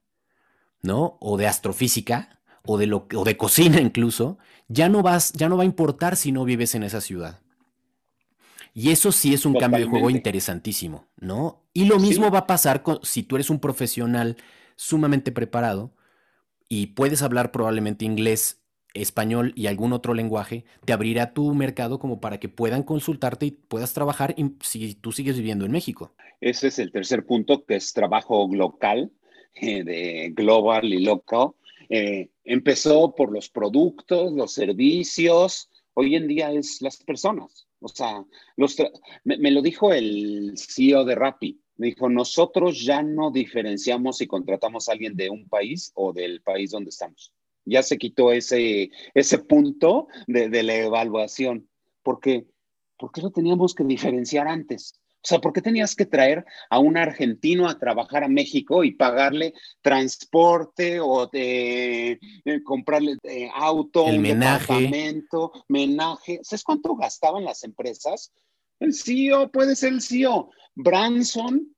¿no? 0.81 1.19
O 1.21 1.37
de 1.37 1.47
astrofísica, 1.47 2.41
o 2.67 2.79
de, 2.79 2.87
lo, 2.87 3.07
o 3.15 3.25
de 3.25 3.37
cocina 3.37 3.81
incluso, 3.81 4.39
ya 4.69 4.89
no, 4.89 5.03
vas, 5.03 5.33
ya 5.33 5.49
no 5.49 5.57
va 5.57 5.65
a 5.65 5.67
importar 5.67 6.17
si 6.17 6.33
no 6.33 6.45
vives 6.45 6.75
en 6.75 6.83
esa 6.83 7.01
ciudad. 7.03 7.41
Y 8.75 8.91
eso 8.91 9.13
sí 9.13 9.33
es 9.33 9.47
un 9.47 9.55
cambio 9.55 9.81
de 9.85 9.91
juego 9.91 10.11
interesantísimo, 10.11 11.07
¿no? 11.21 11.63
Y 11.73 11.85
lo 11.85 12.01
mismo 12.01 12.31
va 12.33 12.41
a 12.41 12.47
pasar 12.47 12.83
con, 12.83 12.99
si 13.05 13.23
tú 13.23 13.37
eres 13.37 13.49
un 13.49 13.61
profesional 13.61 14.37
sumamente 14.75 15.31
preparado 15.31 15.95
y 16.69 16.89
puedes 16.89 17.23
hablar 17.23 17.53
probablemente 17.53 18.05
inglés, 18.05 18.65
español 18.93 19.53
y 19.57 19.67
algún 19.67 19.93
otro 19.93 20.13
lenguaje, 20.13 20.65
te 20.85 20.93
abrirá 20.93 21.33
tu 21.35 21.55
mercado 21.55 21.99
como 21.99 22.21
para 22.21 22.39
que 22.39 22.49
puedan 22.49 22.83
consultarte 22.83 23.47
y 23.47 23.51
puedas 23.53 23.93
trabajar 23.93 24.35
si 24.61 24.95
tú 24.95 25.13
sigues 25.13 25.37
viviendo 25.37 25.65
en 25.65 25.73
México. 25.73 26.13
Ese 26.41 26.69
es 26.69 26.79
el 26.79 26.91
tercer 26.91 27.27
punto, 27.27 27.65
que 27.65 27.77
es 27.77 27.93
trabajo 27.93 28.49
local, 28.53 29.11
eh, 29.55 29.85
de 29.85 30.33
global 30.35 30.93
y 30.93 31.05
local. 31.05 31.51
Eh, 31.89 32.31
empezó 32.45 33.15
por 33.15 33.33
los 33.33 33.49
productos, 33.49 34.33
los 34.33 34.53
servicios, 34.53 35.71
hoy 35.95 36.17
en 36.17 36.29
día 36.29 36.53
es 36.53 36.81
las 36.83 36.97
personas. 36.99 37.67
O 37.81 37.89
sea, 37.89 38.25
me, 39.25 39.51
lo 39.51 39.63
dijo 39.63 39.93
el 39.93 40.55
CEO 40.57 41.05
de 41.05 41.15
Rappi. 41.15 41.61
Me 41.77 41.89
dijo, 41.89 42.09
nosotros 42.09 42.81
ya 42.83 43.03
no 43.03 43.31
diferenciamos 43.31 44.19
si 44.19 44.27
contratamos 44.27 44.89
a 44.89 44.93
alguien 44.93 45.17
de 45.17 45.31
un 45.31 45.49
país 45.49 45.91
o 45.95 46.13
del 46.13 46.41
país 46.41 46.71
donde 46.71 46.91
estamos. 46.91 47.33
Ya 47.65 47.83
se 47.83 47.99
quitó 47.99 48.33
ese, 48.33 48.91
ese 49.15 49.39
punto 49.39 50.07
de, 50.27 50.49
de 50.49 50.63
la 50.63 50.77
evaluación. 50.77 51.69
Porque, 52.03 52.47
¿Por 52.97 53.11
qué 53.11 53.23
lo 53.23 53.31
teníamos 53.31 53.75
que 53.75 53.85
diferenciar 53.85 54.47
antes? 54.47 55.01
O 55.25 55.27
sea, 55.27 55.39
¿por 55.39 55.55
qué 55.55 55.63
tenías 55.63 55.97
que 55.97 56.05
traer 56.05 56.45
a 56.69 56.79
un 56.79 56.99
argentino 56.99 57.67
a 57.67 57.79
trabajar 57.79 58.25
a 58.25 58.29
México 58.29 58.85
y 58.85 58.93
pagarle 58.93 59.55
transporte 59.81 61.01
o 61.01 61.27
de, 61.29 62.21
comprarle 62.63 63.17
auto, 63.55 64.07
El 64.07 64.17
un 64.17 64.23
menaje. 64.23 64.61
departamento, 64.61 65.53
menaje? 65.69 66.41
¿Sabes 66.43 66.63
cuánto 66.63 66.95
gastaban 66.95 67.43
las 67.43 67.65
empresas 67.65 68.35
El 68.81 68.93
CEO 68.93 69.51
puede 69.51 69.77
ser 69.77 69.95
el 69.95 70.03
CEO. 70.03 70.51
Branson, 70.75 71.75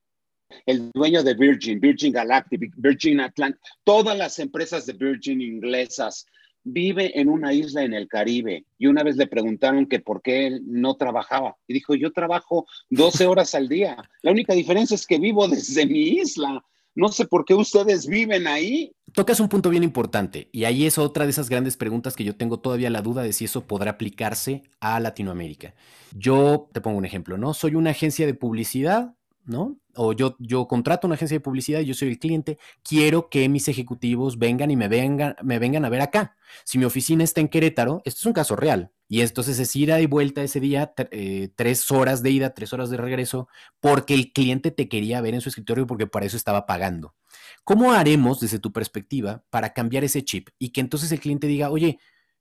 el 0.65 0.91
dueño 0.91 1.23
de 1.23 1.33
Virgin, 1.33 1.79
Virgin 1.79 2.11
Galactic, 2.11 2.73
Virgin 2.75 3.21
Atlantic, 3.21 3.61
todas 3.85 4.17
las 4.17 4.39
empresas 4.39 4.85
de 4.85 4.91
Virgin 4.91 5.39
inglesas, 5.39 6.25
vive 6.67 7.19
en 7.19 7.29
una 7.29 7.53
isla 7.53 7.83
en 7.83 7.93
el 7.93 8.07
Caribe. 8.07 8.65
Y 8.77 8.87
una 8.87 9.03
vez 9.03 9.15
le 9.15 9.27
preguntaron 9.27 9.85
que 9.85 9.99
por 9.99 10.21
qué 10.21 10.47
él 10.47 10.61
no 10.65 10.95
trabajaba. 10.95 11.55
Y 11.67 11.73
dijo, 11.73 11.95
yo 11.95 12.11
trabajo 12.11 12.65
12 12.89 13.25
horas 13.25 13.55
al 13.55 13.69
día. 13.69 13.97
La 14.21 14.31
única 14.31 14.53
diferencia 14.53 14.95
es 14.95 15.07
que 15.07 15.17
vivo 15.17 15.47
desde 15.47 15.85
mi 15.85 15.99
isla. 16.19 16.63
No 16.93 17.09
sé 17.09 17.27
por 17.27 17.45
qué 17.45 17.53
ustedes 17.53 18.07
viven 18.07 18.47
ahí. 18.47 18.91
Tocas 19.13 19.39
un 19.39 19.49
punto 19.49 19.69
bien 19.69 19.83
importante 19.83 20.49
y 20.51 20.63
ahí 20.65 20.85
es 20.85 20.97
otra 20.97 21.25
de 21.25 21.29
esas 21.29 21.47
grandes 21.47 21.77
preguntas 21.77 22.15
que 22.15 22.23
yo 22.23 22.35
tengo 22.35 22.59
todavía 22.59 22.89
la 22.89 23.03
duda 23.03 23.21
de 23.21 23.33
si 23.33 23.45
eso 23.45 23.67
podrá 23.67 23.91
aplicarse 23.91 24.63
a 24.79 24.99
Latinoamérica. 24.99 25.75
Yo 26.15 26.69
te 26.73 26.81
pongo 26.81 26.97
un 26.97 27.05
ejemplo, 27.05 27.37
¿no? 27.37 27.53
Soy 27.53 27.75
una 27.75 27.91
agencia 27.91 28.25
de 28.25 28.33
publicidad, 28.33 29.13
¿no? 29.47 29.79
O 29.95 30.13
yo, 30.13 30.35
yo 30.39 30.67
contrato 30.67 31.07
una 31.07 31.15
agencia 31.15 31.35
de 31.35 31.41
publicidad, 31.41 31.79
yo 31.79 31.93
soy 31.93 32.09
el 32.09 32.19
cliente, 32.19 32.59
quiero 32.83 33.29
que 33.29 33.49
mis 33.49 33.67
ejecutivos 33.67 34.37
vengan 34.37 34.69
y 34.69 34.75
me 34.75 34.87
vengan, 34.87 35.35
me 35.41 35.57
vengan 35.57 35.85
a 35.85 35.89
ver 35.89 36.01
acá. 36.01 36.35
Si 36.65 36.77
mi 36.77 36.85
oficina 36.85 37.23
está 37.23 37.41
en 37.41 37.47
Querétaro, 37.47 38.01
esto 38.05 38.19
es 38.19 38.25
un 38.25 38.33
caso 38.33 38.55
real. 38.55 38.91
Y 39.07 39.21
entonces 39.21 39.57
es 39.57 39.75
ida 39.75 40.01
y 40.01 40.05
vuelta 40.05 40.43
ese 40.43 40.59
día, 40.59 40.93
eh, 41.11 41.49
tres 41.55 41.89
horas 41.91 42.21
de 42.21 42.31
ida, 42.31 42.53
tres 42.53 42.73
horas 42.73 42.89
de 42.89 42.97
regreso, 42.97 43.47
porque 43.79 44.13
el 44.13 44.33
cliente 44.33 44.69
te 44.69 44.89
quería 44.89 45.21
ver 45.21 45.33
en 45.33 45.41
su 45.41 45.49
escritorio 45.49 45.87
porque 45.87 46.07
para 46.07 46.25
eso 46.25 46.35
estaba 46.35 46.65
pagando. 46.65 47.15
¿Cómo 47.63 47.93
haremos 47.93 48.41
desde 48.41 48.59
tu 48.59 48.73
perspectiva 48.73 49.43
para 49.49 49.73
cambiar 49.73 50.03
ese 50.03 50.23
chip 50.23 50.49
y 50.59 50.69
que 50.69 50.81
entonces 50.81 51.11
el 51.11 51.21
cliente 51.21 51.47
diga, 51.47 51.69
oye, 51.69 51.99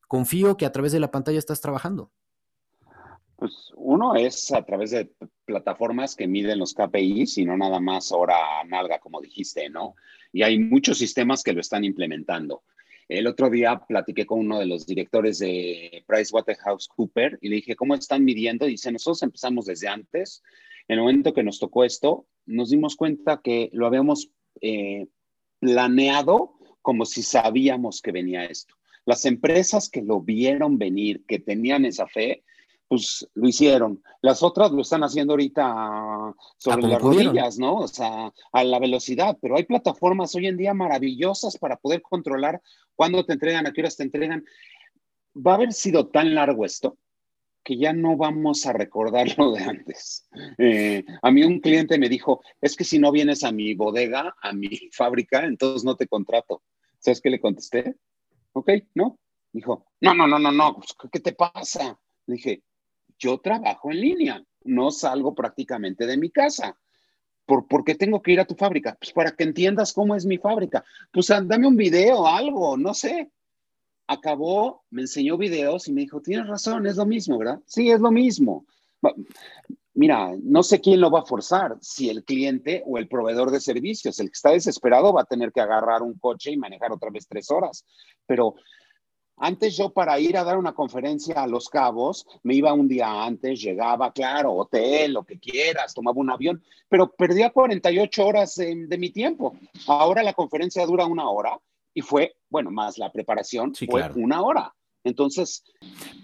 confío 0.08 0.56
que 0.56 0.66
a 0.66 0.72
través 0.72 0.92
de 0.92 1.00
la 1.00 1.12
pantalla 1.12 1.38
estás 1.38 1.60
trabajando? 1.60 2.12
Pues 3.36 3.70
uno 3.76 4.14
es 4.14 4.50
a 4.52 4.64
través 4.64 4.92
de 4.92 5.10
plataformas 5.44 6.16
que 6.16 6.26
miden 6.26 6.58
los 6.58 6.72
KPIs 6.74 7.38
y 7.38 7.44
no 7.44 7.56
nada 7.56 7.80
más 7.80 8.10
hora 8.10 8.64
nalga, 8.66 8.98
como 8.98 9.20
dijiste, 9.20 9.68
¿no? 9.68 9.94
Y 10.32 10.42
hay 10.42 10.58
muchos 10.58 10.98
sistemas 10.98 11.42
que 11.42 11.52
lo 11.52 11.60
están 11.60 11.84
implementando. 11.84 12.62
El 13.08 13.26
otro 13.26 13.50
día 13.50 13.78
platiqué 13.86 14.26
con 14.26 14.40
uno 14.40 14.58
de 14.58 14.66
los 14.66 14.86
directores 14.86 15.38
de 15.38 16.02
PricewaterhouseCooper 16.06 17.38
y 17.40 17.48
le 17.48 17.56
dije, 17.56 17.76
¿cómo 17.76 17.94
están 17.94 18.24
midiendo? 18.24 18.66
Y 18.66 18.72
dice, 18.72 18.90
nosotros 18.90 19.22
empezamos 19.22 19.66
desde 19.66 19.86
antes. 19.86 20.42
En 20.88 20.98
el 20.98 21.00
momento 21.02 21.32
que 21.32 21.44
nos 21.44 21.60
tocó 21.60 21.84
esto, 21.84 22.26
nos 22.46 22.70
dimos 22.70 22.96
cuenta 22.96 23.40
que 23.42 23.70
lo 23.72 23.86
habíamos 23.86 24.30
eh, 24.60 25.06
planeado 25.60 26.54
como 26.82 27.04
si 27.04 27.22
sabíamos 27.22 28.00
que 28.00 28.12
venía 28.12 28.44
esto. 28.44 28.74
Las 29.04 29.24
empresas 29.24 29.88
que 29.88 30.02
lo 30.02 30.20
vieron 30.20 30.78
venir, 30.78 31.24
que 31.26 31.38
tenían 31.38 31.84
esa 31.84 32.08
fe, 32.08 32.42
pues 32.88 33.28
lo 33.34 33.48
hicieron. 33.48 34.02
Las 34.22 34.42
otras 34.42 34.70
lo 34.72 34.82
están 34.82 35.02
haciendo 35.02 35.32
ahorita 35.32 36.34
sobre 36.56 36.88
las 36.88 37.00
rodillas, 37.00 37.58
¿no? 37.58 37.76
O 37.76 37.88
sea, 37.88 38.32
a 38.52 38.64
la 38.64 38.78
velocidad, 38.78 39.36
pero 39.40 39.56
hay 39.56 39.64
plataformas 39.64 40.34
hoy 40.34 40.46
en 40.46 40.56
día 40.56 40.74
maravillosas 40.74 41.58
para 41.58 41.76
poder 41.76 42.02
controlar 42.02 42.60
cuándo 42.94 43.24
te 43.24 43.32
entregan, 43.32 43.66
a 43.66 43.72
qué 43.72 43.80
horas 43.80 43.96
te 43.96 44.04
entregan. 44.04 44.44
Va 45.34 45.52
a 45.52 45.54
haber 45.56 45.72
sido 45.72 46.08
tan 46.08 46.34
largo 46.34 46.64
esto 46.64 46.96
que 47.66 47.76
ya 47.76 47.92
no 47.92 48.16
vamos 48.16 48.64
a 48.64 48.72
recordar 48.72 49.26
lo 49.36 49.50
de 49.50 49.64
antes. 49.64 50.28
Eh, 50.56 51.04
a 51.20 51.30
mí 51.32 51.42
un 51.42 51.58
cliente 51.58 51.98
me 51.98 52.08
dijo, 52.08 52.40
es 52.60 52.76
que 52.76 52.84
si 52.84 53.00
no 53.00 53.10
vienes 53.10 53.42
a 53.42 53.50
mi 53.50 53.74
bodega, 53.74 54.36
a 54.40 54.52
mi 54.52 54.68
fábrica, 54.92 55.44
entonces 55.44 55.84
no 55.84 55.96
te 55.96 56.06
contrato. 56.06 56.62
¿Sabes 57.00 57.20
qué 57.20 57.28
le 57.28 57.40
contesté? 57.40 57.96
Ok, 58.52 58.70
¿no? 58.94 59.18
Dijo, 59.52 59.84
no, 60.00 60.14
no, 60.14 60.28
no, 60.28 60.38
no, 60.38 60.52
no, 60.52 60.74
pues, 60.76 60.94
¿qué 61.10 61.18
te 61.18 61.32
pasa? 61.32 61.98
Le 62.26 62.36
dije, 62.36 62.62
yo 63.18 63.38
trabajo 63.38 63.90
en 63.90 64.00
línea, 64.00 64.44
no 64.64 64.90
salgo 64.90 65.34
prácticamente 65.34 66.06
de 66.06 66.16
mi 66.16 66.30
casa. 66.30 66.76
¿Por, 67.46 67.84
qué 67.84 67.94
tengo 67.94 68.20
que 68.20 68.32
ir 68.32 68.40
a 68.40 68.44
tu 68.44 68.56
fábrica? 68.56 68.96
Pues 68.98 69.12
para 69.12 69.30
que 69.30 69.44
entiendas 69.44 69.92
cómo 69.92 70.16
es 70.16 70.26
mi 70.26 70.36
fábrica. 70.36 70.84
Pues 71.12 71.28
dame 71.28 71.68
un 71.68 71.76
video, 71.76 72.26
algo, 72.26 72.76
no 72.76 72.92
sé. 72.92 73.30
Acabó, 74.08 74.84
me 74.90 75.02
enseñó 75.02 75.36
videos 75.36 75.86
y 75.86 75.92
me 75.92 76.00
dijo, 76.00 76.20
tienes 76.20 76.48
razón, 76.48 76.86
es 76.86 76.96
lo 76.96 77.06
mismo, 77.06 77.38
¿verdad? 77.38 77.60
Sí, 77.66 77.90
es 77.90 78.00
lo 78.00 78.10
mismo. 78.10 78.66
Mira, 79.94 80.34
no 80.42 80.62
sé 80.64 80.80
quién 80.80 81.00
lo 81.00 81.10
va 81.10 81.20
a 81.20 81.24
forzar, 81.24 81.78
si 81.80 82.10
el 82.10 82.24
cliente 82.24 82.82
o 82.84 82.98
el 82.98 83.08
proveedor 83.08 83.50
de 83.52 83.60
servicios. 83.60 84.18
El 84.18 84.26
que 84.26 84.34
está 84.34 84.50
desesperado 84.50 85.12
va 85.12 85.22
a 85.22 85.26
tener 85.26 85.52
que 85.52 85.60
agarrar 85.60 86.02
un 86.02 86.18
coche 86.18 86.50
y 86.50 86.56
manejar 86.56 86.92
otra 86.92 87.10
vez 87.10 87.28
tres 87.28 87.50
horas. 87.50 87.84
Pero 88.26 88.56
antes 89.36 89.76
yo 89.76 89.90
para 89.90 90.18
ir 90.18 90.36
a 90.36 90.44
dar 90.44 90.56
una 90.56 90.72
conferencia 90.72 91.42
a 91.42 91.46
Los 91.46 91.68
Cabos, 91.68 92.26
me 92.42 92.54
iba 92.54 92.72
un 92.72 92.88
día 92.88 93.24
antes, 93.24 93.60
llegaba, 93.60 94.12
claro, 94.12 94.52
hotel, 94.54 95.12
lo 95.12 95.24
que 95.24 95.38
quieras, 95.38 95.94
tomaba 95.94 96.18
un 96.18 96.30
avión, 96.30 96.62
pero 96.88 97.10
perdía 97.10 97.50
48 97.50 98.26
horas 98.26 98.54
de, 98.56 98.98
mi 98.98 99.10
tiempo. 99.10 99.56
Ahora 99.86 100.22
la 100.22 100.32
conferencia 100.32 100.86
dura 100.86 101.06
una 101.06 101.28
hora 101.28 101.58
y 101.92 102.00
fue, 102.00 102.36
bueno, 102.48 102.70
más 102.70 102.98
la 102.98 103.12
preparación, 103.12 103.74
fue 103.74 104.10
una 104.14 104.42
hora. 104.42 104.74
Entonces... 105.06 105.64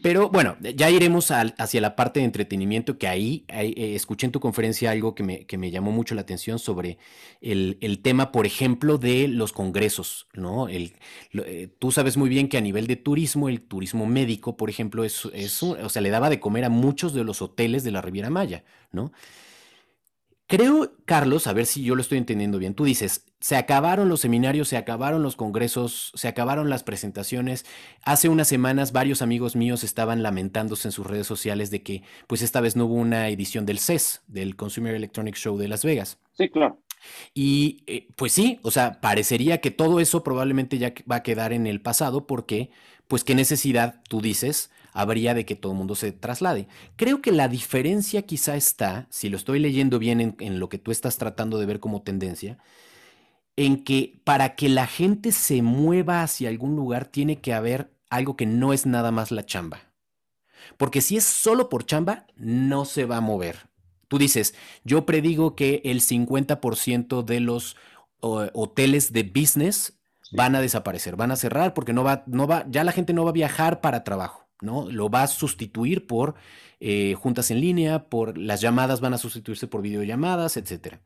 Pero 0.03 0.29
bueno, 0.31 0.57
ya 0.61 0.91
iremos 0.91 1.31
hacia 1.31 1.81
la 1.81 1.95
parte 1.95 2.19
de 2.19 2.27
entretenimiento, 2.27 2.99
que 2.99 3.07
ahí, 3.07 3.45
eh, 3.49 3.95
escuché 3.95 4.27
en 4.27 4.33
tu 4.33 4.41
conferencia 4.41 4.91
algo 4.91 5.15
que 5.15 5.23
me, 5.23 5.47
que 5.47 5.57
me, 5.57 5.71
llamó 5.71 5.93
mucho 5.93 6.17
la 6.17 6.23
atención 6.23 6.59
sobre 6.59 6.99
el, 7.41 8.01
tema, 8.03 8.33
por 8.33 8.45
ejemplo, 8.45 8.99
de 8.99 9.29
los 9.29 9.53
congresos, 9.53 10.27
¿no? 10.35 10.69
El, 10.69 10.95
eh, 11.33 11.69
tú 11.79 11.93
sabes 11.93 12.17
muy 12.17 12.29
bien 12.29 12.49
que 12.49 12.59
a 12.59 12.61
nivel 12.61 12.89
de 12.89 12.97
turismo, 12.97 13.49
el 13.49 13.61
turismo 13.61 14.07
médico, 14.07 14.57
por 14.57 14.69
ejemplo, 14.69 15.05
es, 15.05 15.29
es, 15.33 15.63
o 15.63 15.89
sea, 15.89 16.03
le 16.03 16.11
daba 16.11 16.29
de 16.29 16.41
comer 16.41 16.65
a 16.65 16.69
muchos 16.69 17.15
de 17.15 17.23
los 17.23 17.41
hoteles 17.41 17.85
de 17.85 17.93
la 17.93 18.03
Riviera 18.03 18.31
Maya, 18.31 18.65
¿no? 18.91 19.13
Creo, 20.53 20.93
Carlos, 21.07 21.47
a 21.47 21.55
ver 21.55 21.65
si 21.65 21.83
yo 21.83 21.95
lo 21.95 22.03
estoy 22.03 22.19
entendiendo 22.19 22.59
bien. 22.59 22.75
Tú 22.75 22.85
dices, 22.85 23.25
se 23.41 23.57
acabaron 23.57 24.11
los 24.11 24.21
seminarios, 24.21 24.69
se 24.69 24.77
acabaron 24.77 25.23
los 25.23 25.35
congresos, 25.35 26.13
se 26.15 26.29
acabaron 26.29 26.69
las 26.69 26.83
presentaciones. 26.83 27.65
Hace 28.05 28.29
unas 28.29 28.49
semanas 28.49 28.93
varios 28.93 29.23
amigos 29.23 29.57
míos 29.57 29.83
estaban 29.83 30.23
lamentándose 30.23 30.89
en 30.89 30.93
sus 30.93 31.07
redes 31.07 31.27
sociales 31.27 31.71
de 31.71 31.83
que 31.83 32.03
pues 32.27 32.43
esta 32.43 32.61
vez 32.61 32.77
no 32.77 32.85
hubo 32.85 32.97
una 32.97 33.31
edición 33.31 33.65
del 33.65 33.79
CES, 33.79 34.25
del 34.27 34.55
Consumer 34.55 34.95
Electronics 34.95 35.41
Show 35.41 35.57
de 35.57 35.69
Las 35.69 35.87
Vegas. 35.87 36.19
Sí, 36.37 36.51
claro. 36.51 36.83
Y 37.33 37.83
eh, 37.87 38.09
pues 38.15 38.33
sí, 38.33 38.61
o 38.61 38.71
sea, 38.71 39.01
parecería 39.01 39.63
que 39.63 39.71
todo 39.71 40.01
eso 40.01 40.23
probablemente 40.23 40.77
ya 40.77 40.93
va 41.11 41.17
a 41.17 41.23
quedar 41.23 41.55
en 41.55 41.67
el 41.67 41.81
pasado 41.81 42.27
porque 42.27 42.71
pues 43.09 43.25
qué 43.25 43.35
necesidad, 43.35 44.03
tú 44.07 44.21
dices, 44.21 44.71
habría 44.93 45.35
de 45.35 45.45
que 45.45 45.57
todo 45.57 45.73
el 45.73 45.79
mundo 45.79 45.95
se 45.95 46.13
traslade. 46.13 46.69
Creo 46.97 47.23
que 47.23 47.33
la 47.33 47.49
diferencia 47.49 48.23
quizá 48.23 48.57
está, 48.57 49.07
si 49.11 49.29
lo 49.29 49.37
estoy 49.37 49.59
leyendo 49.59 49.99
bien 49.99 50.37
en, 50.39 50.61
lo 50.61 50.69
que 50.69 50.79
tú 50.79 50.91
estás 50.91 51.17
tratando 51.19 51.59
de 51.59 51.67
ver 51.67 51.81
como 51.81 52.03
tendencia, 52.03 52.59
en 53.57 53.83
que 53.85 54.21
para 54.25 54.55
que 54.55 54.69
la 54.69 54.87
gente 54.87 55.33
se 55.33 55.63
mueva 55.63 56.23
hacia 56.23 56.49
algún 56.49 56.77
lugar 56.77 57.07
tiene 57.07 57.41
que 57.41 57.53
haber 57.53 57.91
algo 58.11 58.37
que 58.37 58.47
no 58.47 58.73
es 58.73 58.87
nada 58.87 59.11
más 59.11 59.31
la 59.31 59.45
chamba. 59.45 59.93
Porque 60.77 61.01
si 61.01 61.17
es 61.17 61.25
solo 61.25 61.69
por 61.69 61.85
chamba, 61.85 62.27
no 62.37 62.85
se 62.85 63.05
va 63.05 63.17
a 63.17 63.23
mover. 63.23 63.69
Tú 64.09 64.19
dices, 64.19 64.55
yo 64.85 65.07
predigo 65.07 65.57
que 65.57 65.81
el 65.85 66.01
50% 66.01 67.25
de 67.25 67.41
los 67.41 67.77
hoteles 68.21 69.13
de 69.13 69.25
business 69.25 69.99
van 70.33 70.55
a 70.55 70.61
desaparecer, 70.61 71.17
van 71.17 71.31
a 71.31 71.37
cerrar 71.37 71.75
porque 71.75 71.93
no 71.93 72.05
va, 72.05 72.23
no 72.27 72.47
va, 72.47 72.65
ya 72.69 72.85
la 72.85 72.93
gente 72.93 73.13
no 73.13 73.25
va 73.25 73.31
a 73.31 73.35
viajar 73.35 73.81
para 73.81 74.05
trabajo. 74.05 74.49
¿No? 74.63 74.91
Lo 74.91 75.11
va 75.11 75.25
a 75.25 75.27
sustituir 75.29 76.07
por 76.07 76.35
eh, 76.85 77.15
juntas 77.15 77.51
en 77.51 77.61
línea, 77.61 78.09
por 78.09 78.37
las 78.37 78.61
llamadas 78.61 79.01
van 79.01 79.15
a 79.15 79.19
sustituirse 79.19 79.69
por 79.69 79.83
videollamadas, 79.83 80.57
etc. 80.57 80.97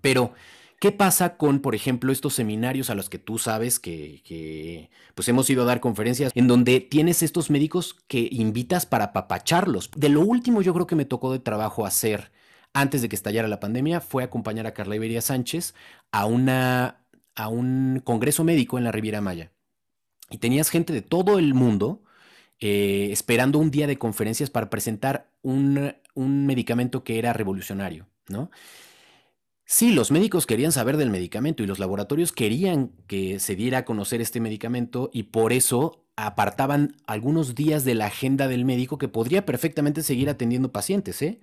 Pero, 0.00 0.32
¿qué 0.80 0.90
pasa 0.90 1.36
con, 1.36 1.60
por 1.60 1.74
ejemplo, 1.74 2.12
estos 2.12 2.34
seminarios 2.34 2.88
a 2.88 2.94
los 2.94 3.10
que 3.10 3.18
tú 3.18 3.38
sabes 3.38 3.78
que, 3.78 4.90
pues 5.14 5.28
hemos 5.28 5.50
ido 5.50 5.62
a 5.62 5.66
dar 5.66 5.80
conferencias 5.80 6.32
en 6.34 6.48
donde 6.48 6.80
tienes 6.80 7.22
estos 7.22 7.50
médicos 7.50 7.94
que 8.08 8.28
invitas 8.32 8.86
para 8.86 9.12
papacharlos? 9.12 9.90
De 9.94 10.08
lo 10.08 10.22
último 10.22 10.62
yo 10.62 10.72
creo 10.72 10.86
que 10.86 10.96
me 10.96 11.04
tocó 11.04 11.30
de 11.30 11.40
trabajo 11.40 11.84
hacer 11.84 12.32
antes 12.72 13.02
de 13.02 13.08
que 13.10 13.16
estallara 13.16 13.48
la 13.48 13.60
pandemia 13.60 14.00
fue 14.00 14.22
acompañar 14.22 14.66
a 14.66 14.72
Carla 14.72 14.96
Iberia 14.96 15.20
Sánchez 15.20 15.74
a, 16.10 16.24
una, 16.24 17.06
a 17.34 17.48
un 17.48 18.00
congreso 18.04 18.44
médico 18.44 18.78
en 18.78 18.84
la 18.84 18.92
Riviera 18.92 19.20
Maya. 19.20 19.52
Y 20.30 20.38
tenías 20.38 20.70
gente 20.70 20.92
de 20.92 21.02
todo 21.02 21.38
el 21.38 21.52
mundo 21.54 22.02
eh, 22.60 23.08
esperando 23.12 23.58
un 23.58 23.70
día 23.70 23.86
de 23.86 23.98
conferencias 23.98 24.50
para 24.50 24.70
presentar 24.70 25.30
un, 25.42 25.94
medicamento 26.14 27.04
que 27.04 27.18
era 27.18 27.32
revolucionario, 27.32 28.08
¿no? 28.28 28.50
Sí, 29.64 29.92
los 29.92 30.10
médicos 30.12 30.46
querían 30.46 30.72
saber 30.72 30.96
del 30.96 31.10
medicamento 31.10 31.62
y 31.62 31.66
los 31.66 31.80
laboratorios 31.80 32.32
querían 32.32 32.92
que 33.08 33.40
se 33.40 33.56
diera 33.56 33.78
a 33.78 33.84
conocer 33.84 34.20
este 34.20 34.40
medicamento 34.40 35.10
y 35.12 35.24
por 35.24 35.52
eso 35.52 36.06
apartaban 36.14 36.96
algunos 37.06 37.54
días 37.54 37.84
de 37.84 37.94
la 37.94 38.06
agenda 38.06 38.48
del 38.48 38.64
médico 38.64 38.96
que 38.96 39.08
podría 39.08 39.44
perfectamente 39.44 40.02
seguir 40.02 40.30
atendiendo 40.30 40.72
pacientes, 40.72 41.20
¿eh? 41.20 41.40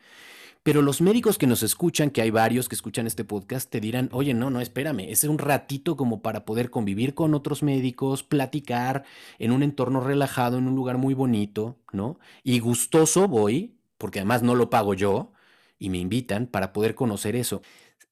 Pero 0.63 0.82
los 0.82 1.02
médicos 1.02 1.38
que 1.38 1.45
nos 1.45 1.62
escuchan, 1.62 2.10
que 2.10 2.21
hay 2.21 2.32
varios 2.32 2.69
que 2.69 2.76
escuchan 2.76 3.06
este 3.06 3.26
podcast, 3.26 3.69
te 3.69 3.82
dirán, 3.82 4.10
oye, 4.13 4.34
no, 4.34 4.49
no, 4.49 4.62
espérame, 4.62 5.02
es 5.10 5.26
un 5.26 5.38
ratito 5.38 5.97
como 5.97 6.21
para 6.21 6.45
poder 6.45 6.69
convivir 6.69 7.13
con 7.13 7.34
otros 7.34 7.63
médicos, 7.63 8.23
platicar 8.23 9.04
en 9.39 9.52
un 9.52 9.62
entorno 9.62 9.99
relajado, 9.99 10.58
en 10.58 10.67
un 10.67 10.76
lugar 10.76 10.97
muy 10.97 11.13
bonito, 11.13 11.78
¿no? 11.91 12.17
Y 12.43 12.60
gustoso 12.60 13.28
voy, 13.28 13.76
porque 13.97 14.19
además 14.19 14.41
no 14.41 14.56
lo 14.56 14.69
pago 14.69 14.93
yo 14.93 15.34
y 15.80 15.89
me 15.89 15.97
invitan 15.97 16.47
para 16.47 16.71
poder 16.71 16.95
conocer 16.95 17.36
eso. 17.36 17.62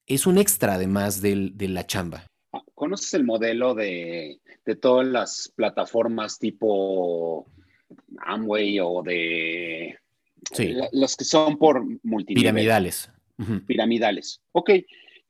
Es 0.05 0.27
un 0.27 0.37
extra 0.37 0.73
además 0.73 1.21
de 1.21 1.53
la 1.69 1.87
chamba. 1.87 2.25
¿Conoces 2.81 3.13
el 3.13 3.23
modelo 3.23 3.75
de, 3.75 4.41
todas 4.81 5.07
las 5.07 5.53
plataformas 5.55 6.39
tipo 6.39 7.45
Amway 8.25 8.79
o 8.81 9.03
de 9.03 9.99
sí. 10.53 10.75
los 10.91 11.15
que 11.15 11.25
son 11.25 11.57
por 11.57 11.83
multinivel? 12.03 12.43
Piramidales. 12.43 13.09
Piramidales. 13.65 14.41
Ok, 14.51 14.71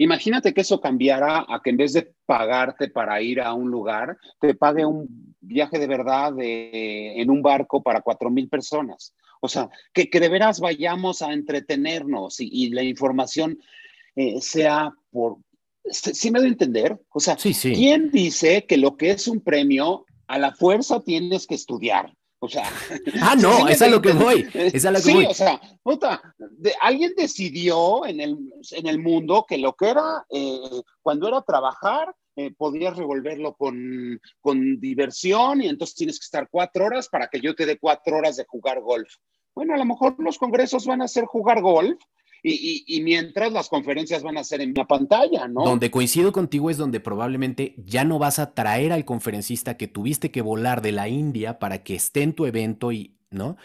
Imagínate 0.01 0.51
que 0.51 0.61
eso 0.61 0.81
cambiara 0.81 1.45
a 1.47 1.61
que 1.63 1.69
en 1.69 1.77
vez 1.77 1.93
de 1.93 2.11
pagarte 2.25 2.89
para 2.89 3.21
ir 3.21 3.39
a 3.39 3.53
un 3.53 3.69
lugar, 3.69 4.17
te 4.39 4.55
pague 4.55 4.83
un 4.83 5.35
viaje 5.39 5.77
de 5.77 5.85
verdad 5.85 6.33
en 6.39 7.29
un 7.29 7.43
barco 7.43 7.83
para 7.83 8.01
cuatro 8.01 8.31
mil 8.31 8.49
personas. 8.49 9.13
O 9.41 9.47
sea, 9.47 9.69
que, 9.93 10.07
de 10.11 10.27
veras 10.27 10.59
vayamos 10.59 11.21
a 11.21 11.31
entretenernos 11.31 12.39
y, 12.39 12.71
la 12.71 12.81
información 12.81 13.59
eh, 14.15 14.41
sea 14.41 14.91
por... 15.11 15.37
¿Sí 15.83 16.31
me 16.31 16.39
doy 16.39 16.47
a 16.47 16.51
entender? 16.51 16.99
O 17.11 17.19
sea, 17.19 17.35
¿quién 17.35 18.09
dice 18.09 18.65
que 18.65 18.77
lo 18.77 18.97
que 18.97 19.11
es 19.11 19.27
un 19.27 19.39
premio 19.39 20.07
a 20.25 20.39
la 20.39 20.51
fuerza 20.51 21.01
tienes 21.01 21.45
que 21.45 21.53
estudiar? 21.53 22.11
O 22.43 22.49
sea. 22.49 22.63
Ah, 23.21 23.35
no, 23.35 23.67
es 23.67 23.81
a 23.83 23.87
lo 23.87 24.01
que 24.01 24.13
voy. 24.13 24.47
Es 24.53 24.83
a 24.85 24.91
lo 24.91 24.97
que 24.97 25.03
sí, 25.03 25.13
voy. 25.13 25.25
o 25.27 25.33
sea, 25.33 25.61
puta, 25.83 26.21
alguien 26.81 27.13
decidió 27.15 28.05
en 28.05 28.19
el, 28.19 28.37
en 28.71 28.87
el 28.87 28.97
mundo 28.97 29.45
que 29.47 29.59
lo 29.59 29.73
que 29.73 29.89
era, 29.89 30.25
eh, 30.29 30.81
cuando 31.03 31.27
era 31.27 31.43
trabajar, 31.43 32.15
eh, 32.35 32.51
podías 32.57 32.97
revolverlo 32.97 33.53
con, 33.53 34.19
con 34.39 34.79
diversión 34.79 35.61
y 35.61 35.67
entonces 35.67 35.95
tienes 35.95 36.17
que 36.17 36.23
estar 36.23 36.47
cuatro 36.49 36.85
horas 36.85 37.09
para 37.09 37.27
que 37.27 37.39
yo 37.39 37.53
te 37.53 37.67
dé 37.67 37.77
cuatro 37.77 38.17
horas 38.17 38.37
de 38.37 38.45
jugar 38.45 38.81
golf. 38.81 39.13
Bueno, 39.53 39.75
a 39.75 39.77
lo 39.77 39.85
mejor 39.85 40.15
los 40.17 40.39
congresos 40.39 40.87
van 40.87 41.03
a 41.03 41.07
ser 41.07 41.25
jugar 41.25 41.61
golf 41.61 41.99
y, 42.43 43.01
mientras 43.03 43.51
las 43.51 43.69
conferencias 43.69 44.23
van 44.23 44.37
a 44.37 44.43
ser 44.43 44.61
en 44.61 44.71
una 44.71 44.87
pantalla, 44.87 45.47
¿no? 45.47 45.63
Donde 45.63 45.91
coincido 45.91 46.31
contigo 46.31 46.69
es 46.69 46.77
donde 46.77 46.99
probablemente 46.99 47.75
ya 47.77 48.03
no 48.03 48.17
vas 48.17 48.39
a 48.39 48.53
traer 48.53 48.91
al 48.91 49.05
conferencista 49.05 49.77
que 49.77 49.87
tuviste 49.87 50.31
que 50.31 50.41
volar 50.41 50.81
de 50.81 50.91
la 50.91 51.07
India 51.07 51.59
para 51.59 51.83
que 51.83 51.95
esté 51.95 52.23
en 52.23 52.33
tu 52.33 52.45
evento 52.45 52.91
y, 52.91 53.15
¿no? 53.29 53.57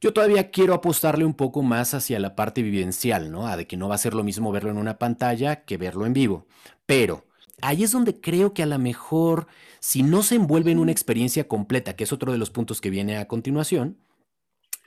Yo 0.00 0.12
todavía 0.12 0.50
quiero 0.50 0.74
apostarle 0.74 1.24
un 1.24 1.34
poco 1.34 1.62
más 1.62 1.94
hacia 1.94 2.18
la 2.18 2.34
parte 2.34 2.62
vivencial, 2.62 3.30
¿no? 3.30 3.46
A 3.46 3.56
de 3.56 3.66
que 3.66 3.76
no 3.76 3.88
va 3.88 3.94
a 3.96 3.98
ser 3.98 4.14
lo 4.14 4.24
mismo 4.24 4.50
verlo 4.52 4.70
en 4.70 4.78
una 4.78 4.98
pantalla 4.98 5.64
que 5.64 5.76
verlo 5.76 6.06
en 6.06 6.12
vivo. 6.12 6.46
Pero 6.86 7.26
ahí 7.60 7.84
es 7.84 7.92
donde 7.92 8.20
creo 8.20 8.52
que 8.52 8.62
a 8.62 8.66
lo 8.66 8.78
mejor, 8.78 9.46
si 9.80 10.02
no 10.02 10.22
se 10.22 10.36
envuelve 10.36 10.72
en 10.72 10.80
una 10.80 10.92
experiencia 10.92 11.46
completa, 11.46 11.94
que 11.94 12.04
es 12.04 12.12
otro 12.12 12.32
de 12.32 12.38
los 12.38 12.50
puntos 12.50 12.80
que 12.80 12.90
viene 12.90 13.16
a 13.16 13.28
continuación, 13.28 13.98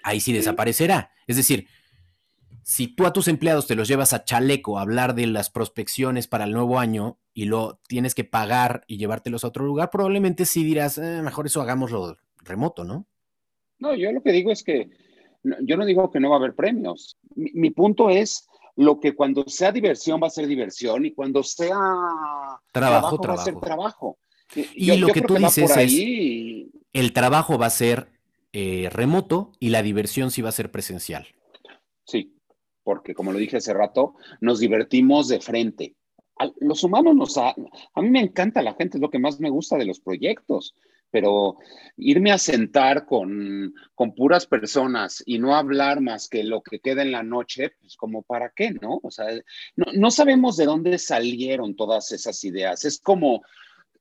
ahí 0.04 0.19
sí 0.19 0.34
desaparecerá. 0.34 1.12
Es 1.28 1.38
decir, 1.38 1.67
si 2.65 2.88
tú 2.88 3.06
a 3.06 3.13
tus 3.13 3.28
empleados 3.28 3.67
te 3.67 3.75
los 3.75 3.88
llevas 3.88 4.12
a 4.12 4.23
chaleco 4.23 4.80
a 4.80 4.82
hablar 4.82 5.13
de 5.13 5.28
las 5.28 5.51
prospecciones 5.51 6.28
para 6.28 6.45
el 6.45 6.51
nuevo 6.51 6.80
año 6.80 7.19
y 7.32 7.45
lo 7.45 7.80
tienes 7.88 8.15
que 8.15 8.23
pagar 8.23 8.84
y 8.88 8.97
llevártelos 8.97 9.43
a 9.43 9.49
otro 9.49 9.63
lugar, 9.63 9.91
probablemente 9.91 10.45
sí 10.45 10.63
dirás, 10.63 10.97
eh, 10.97 11.21
mejor 11.21 11.45
eso 11.45 11.62
hagámoslo 11.62 12.17
remoto, 12.43 12.84
¿no? 12.84 13.06
No, 13.78 13.93
yo 13.93 14.12
lo 14.12 14.23
que 14.23 14.32
digo 14.32 14.51
es 14.51 14.63
que, 14.63 14.89
yo 15.43 15.78
no 15.78 15.86
digo 15.86 16.10
que 16.10 16.19
no 16.19 16.32
va 16.32 16.38
a 16.38 16.39
haber 16.39 16.56
premios. 16.56 17.19
Mi, 17.36 17.69
punto 17.69 18.10
es 18.10 18.47
lo 18.75 18.99
que 18.99 19.13
cuando 19.13 19.43
sea 19.47 19.71
diversión 19.71 20.19
va 20.21 20.25
a 20.25 20.32
ser 20.32 20.47
diversión 20.47 21.06
y 21.06 21.12
cuando 21.12 21.43
sea 21.43 21.78
trabajo, 22.71 23.19
va 23.19 23.34
a 23.36 23.45
ser 23.45 23.60
trabajo. 23.60 24.17
Y 24.73 24.97
lo 24.97 25.10
que 25.10 25.21
tú 25.21 25.36
dices 25.36 25.78
es, 25.78 25.93
el 26.93 27.13
trabajo 27.13 27.60
va 27.60 27.67
a 27.67 27.69
ser 27.69 28.10
eh, 28.54 28.89
remoto 28.91 29.51
y 29.60 29.69
la 29.69 29.84
diversión 29.84 30.32
sí 30.32 30.41
va 30.41 30.49
a 30.49 30.54
ser 30.54 30.71
presencial. 30.71 31.28
Sí, 32.06 32.35
porque 32.86 33.15
como 33.15 33.34
lo 33.34 33.39
dije 33.39 33.58
hace 33.58 33.74
rato, 33.74 34.13
nos 34.39 34.60
divertimos 34.60 35.28
de 35.28 35.41
frente. 35.41 35.95
los 36.62 36.84
humanos 36.84 37.15
nos... 37.15 37.38
A, 37.38 37.50
a 37.50 38.02
mí 38.02 38.10
me 38.10 38.21
encanta 38.21 38.62
la 38.62 38.76
gente, 38.76 38.98
es 38.98 39.02
lo 39.02 39.10
que 39.10 39.19
más 39.19 39.39
me 39.39 39.50
gusta 39.50 39.76
de 39.76 39.86
los 39.86 40.00
proyectos, 40.00 40.76
pero 41.10 41.58
irme 41.98 42.32
a 42.32 42.38
sentar 42.38 43.08
con, 43.08 43.74
con 43.95 44.13
puras 44.13 44.45
personas 44.45 45.24
y 45.26 45.39
no 45.39 45.56
hablar 45.56 46.00
más 46.00 46.30
que 46.30 46.43
lo 46.43 46.62
que 46.62 46.80
queda 46.80 47.02
en 47.02 47.12
la 47.12 47.24
noche, 47.24 47.71
pues 47.82 47.98
como 47.98 48.21
para 48.21 48.52
qué, 48.56 48.71
¿no? 48.71 49.00
O 49.02 49.10
sea, 49.10 49.26
no, 49.76 49.86
no 49.93 50.12
sabemos 50.12 50.56
de 50.56 50.65
dónde 50.65 51.00
salieron 51.00 51.76
todas 51.76 52.12
esas 52.12 52.41
ideas. 52.45 52.86
Es 52.86 53.00
como... 53.00 53.41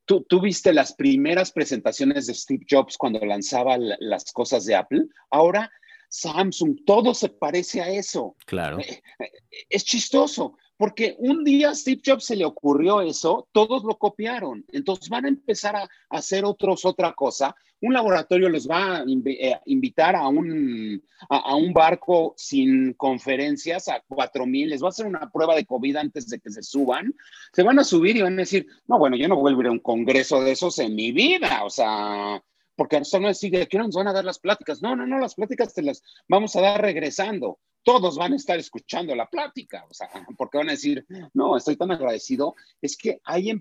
Tú, 0.06 0.22
tú, 0.28 0.38
viste 0.38 0.74
las 0.74 0.92
primeras 0.92 1.50
presentaciones 1.50 2.26
de 2.26 2.34
Steve 2.34 2.66
Jobs 2.70 2.98
cuando 2.98 3.24
lanzaba 3.24 3.78
las 3.78 4.30
cosas 4.32 4.66
de 4.66 4.74
Apple. 4.74 5.06
Ahora 5.30 5.70
Samsung, 6.14 6.84
todo 6.86 7.12
se 7.12 7.28
parece 7.28 7.82
a 7.82 7.88
eso. 7.88 8.36
Claro. 8.46 8.78
Eh, 8.78 9.02
eh, 9.18 9.30
es 9.68 9.84
chistoso, 9.84 10.56
porque 10.76 11.16
un 11.18 11.42
día 11.42 11.70
a 11.70 11.74
Steve 11.74 12.00
Jobs 12.04 12.24
se 12.24 12.36
le 12.36 12.44
ocurrió 12.44 13.00
eso, 13.00 13.48
todos 13.50 13.82
lo 13.82 13.98
copiaron. 13.98 14.64
Entonces 14.68 15.08
van 15.08 15.24
a 15.24 15.28
empezar 15.28 15.74
a, 15.74 15.88
hacer 16.10 16.44
otros 16.44 16.84
otra 16.84 17.12
cosa. 17.14 17.56
Un 17.80 17.94
laboratorio 17.94 18.48
les 18.48 18.68
va 18.68 18.98
a 18.98 19.04
eh, 19.04 19.58
invitar 19.66 20.14
a 20.14 20.28
un, 20.28 21.02
a, 21.28 21.56
un 21.56 21.72
barco 21.72 22.34
sin 22.36 22.92
conferencias 22.94 23.88
a 23.88 24.00
4000, 24.06 24.70
les 24.70 24.82
va 24.82 24.86
a 24.86 24.90
hacer 24.90 25.06
una 25.06 25.28
prueba 25.32 25.56
de 25.56 25.66
COVID 25.66 25.96
antes 25.96 26.28
de 26.28 26.38
que 26.38 26.50
se 26.50 26.62
suban. 26.62 27.12
Se 27.52 27.64
van 27.64 27.80
a 27.80 27.84
subir 27.84 28.16
y 28.16 28.22
van 28.22 28.34
a 28.34 28.42
decir, 28.42 28.68
no, 28.86 29.00
bueno, 29.00 29.16
yo 29.16 29.26
no 29.26 29.36
vuelvo 29.36 29.60
a 29.60 29.64
ir 29.64 29.68
a 29.68 29.72
un 29.72 29.80
congreso 29.80 30.40
de 30.42 30.52
esos 30.52 30.78
en 30.78 30.94
mi 30.94 31.10
vida. 31.10 31.64
O 31.64 31.70
sea, 31.70 32.40
porque 32.76 32.96
eso 32.96 33.20
no 33.20 33.28
decir 33.28 33.50
de 33.52 33.66
qué 33.66 33.78
nos 33.78 33.94
van 33.94 34.08
a 34.08 34.12
dar 34.12 34.24
las 34.24 34.38
pláticas. 34.38 34.82
No, 34.82 34.96
no, 34.96 35.06
no, 35.06 35.18
las 35.18 35.34
pláticas 35.34 35.74
te 35.74 35.82
las 35.82 36.02
vamos 36.28 36.56
a 36.56 36.60
dar 36.60 36.80
regresando. 36.80 37.58
Todos 37.82 38.16
van 38.16 38.32
a 38.32 38.36
estar 38.36 38.58
escuchando 38.58 39.14
la 39.14 39.28
plática, 39.28 39.84
o 39.90 39.92
sea, 39.92 40.08
porque 40.38 40.56
van 40.56 40.68
a 40.68 40.72
decir, 40.72 41.04
no, 41.34 41.56
estoy 41.56 41.76
tan 41.76 41.90
agradecido. 41.90 42.54
Es 42.80 42.96
que 42.96 43.20
hay, 43.24 43.52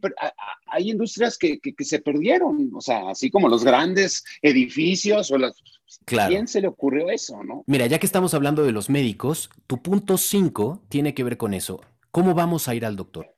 hay 0.68 0.92
industrias 0.92 1.38
que, 1.38 1.60
se 1.80 2.00
perdieron, 2.00 2.72
o 2.74 2.80
sea, 2.80 3.10
así 3.10 3.30
como 3.30 3.50
los 3.50 3.66
grandes 3.66 4.24
edificios 4.42 5.30
o 5.32 5.38
las... 5.38 5.62
Claro. 6.06 6.30
¿Quién 6.30 6.48
se 6.48 6.62
le 6.62 6.70
ocurrió 6.70 7.10
eso, 7.10 7.44
no? 7.44 7.64
Mira, 7.68 7.86
ya 7.86 8.00
que 8.00 8.06
estamos 8.06 8.34
hablando 8.34 8.64
de 8.64 8.72
los 8.72 8.90
médicos, 8.90 9.50
tu 9.68 9.82
punto 9.82 10.18
5 10.18 10.84
tiene 10.90 11.14
que 11.14 11.24
ver 11.24 11.38
con 11.38 11.54
eso. 11.54 11.82
¿Cómo 12.10 12.34
vamos 12.34 12.68
a 12.68 12.76
ir 12.76 12.86
al 12.86 12.96
doctor? 12.96 13.36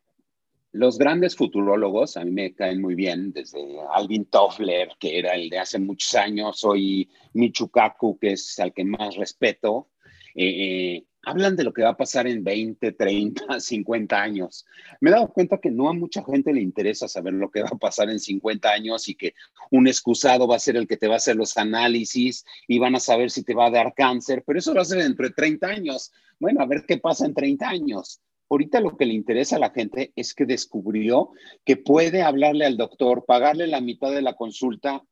Los 0.76 0.98
grandes 0.98 1.38
futurólogos 1.38 2.18
a 2.18 2.26
mí 2.26 2.32
me 2.32 2.54
caen 2.54 2.82
muy 2.82 2.96
bien, 2.96 3.32
desde 3.32 3.62
Alvin 3.94 4.26
Toffler, 4.26 4.90
que 5.00 5.18
era 5.18 5.34
el 5.34 5.50
de 5.50 5.60
hace 5.60 5.80
muchos 5.80 6.14
años, 6.16 6.66
hoy 6.66 7.10
Michu 7.32 7.70
Kaku, 7.70 8.20
que 8.20 8.34
es 8.34 8.60
al 8.60 8.74
que 8.74 8.84
más 8.84 9.16
respeto, 9.16 9.88
eh, 10.36 10.98
eh, 10.98 11.06
hablan 11.24 11.56
de 11.56 11.64
lo 11.64 11.72
que 11.72 11.84
va 11.84 11.92
a 11.92 11.98
pasar 11.98 12.28
en 12.28 12.44
20, 12.44 12.92
30, 12.92 13.58
50 13.62 14.22
años. 14.22 14.66
Me 15.00 15.12
he 15.12 15.14
dado 15.14 15.30
cuenta 15.30 15.60
que 15.60 15.72
no 15.72 15.88
a 15.88 15.94
mucha 15.94 16.26
gente 16.26 16.52
le 16.52 16.62
interesa 16.62 17.08
saber 17.08 17.36
lo 17.36 17.50
que 17.50 17.62
va 17.62 17.70
a 17.72 17.78
pasar 17.78 18.10
en 18.10 18.20
50 18.20 18.70
años 18.70 19.08
y 19.08 19.16
que 19.16 19.34
un 19.72 19.88
excusado 19.88 20.46
va 20.46 20.58
a 20.58 20.60
ser 20.60 20.76
el 20.76 20.90
que 20.90 20.98
te 20.98 21.08
va 21.08 21.14
a 21.14 21.24
hacer 21.24 21.38
los 21.38 21.56
análisis 21.56 22.44
y 22.68 22.80
van 22.80 22.96
a 22.96 23.00
saber 23.00 23.32
si 23.32 23.46
te 23.46 23.54
va 23.54 23.68
a 23.68 23.72
dar 23.72 23.94
cáncer, 23.94 24.44
pero 24.46 24.60
eso 24.60 24.78
a 24.78 24.84
ser 24.84 25.02
dentro 25.02 25.26
de 25.26 25.34
30 25.34 25.68
años. 25.68 26.12
Bueno, 26.38 26.62
a 26.62 26.66
ver 26.66 26.84
qué 26.86 26.98
pasa 26.98 27.26
en 27.26 27.34
30 27.34 27.66
años. 27.66 28.20
Ahorita 28.50 28.80
lo 28.80 28.96
que 28.96 29.06
le 29.06 29.14
interesa 29.14 29.56
a 29.56 29.60
la 29.60 29.72
gente 29.72 30.14
es 30.16 30.34
que 30.34 30.46
descubrió 30.46 31.32
que 31.64 31.78
puede 31.78 32.22
hablarle 32.22 32.66
al 32.66 32.78
doctor, 32.78 33.26
pagarle 33.26 33.68
la 33.68 33.82
mitad 33.82 34.12
de 34.12 34.22
la 34.22 34.36
consulta 34.36 35.04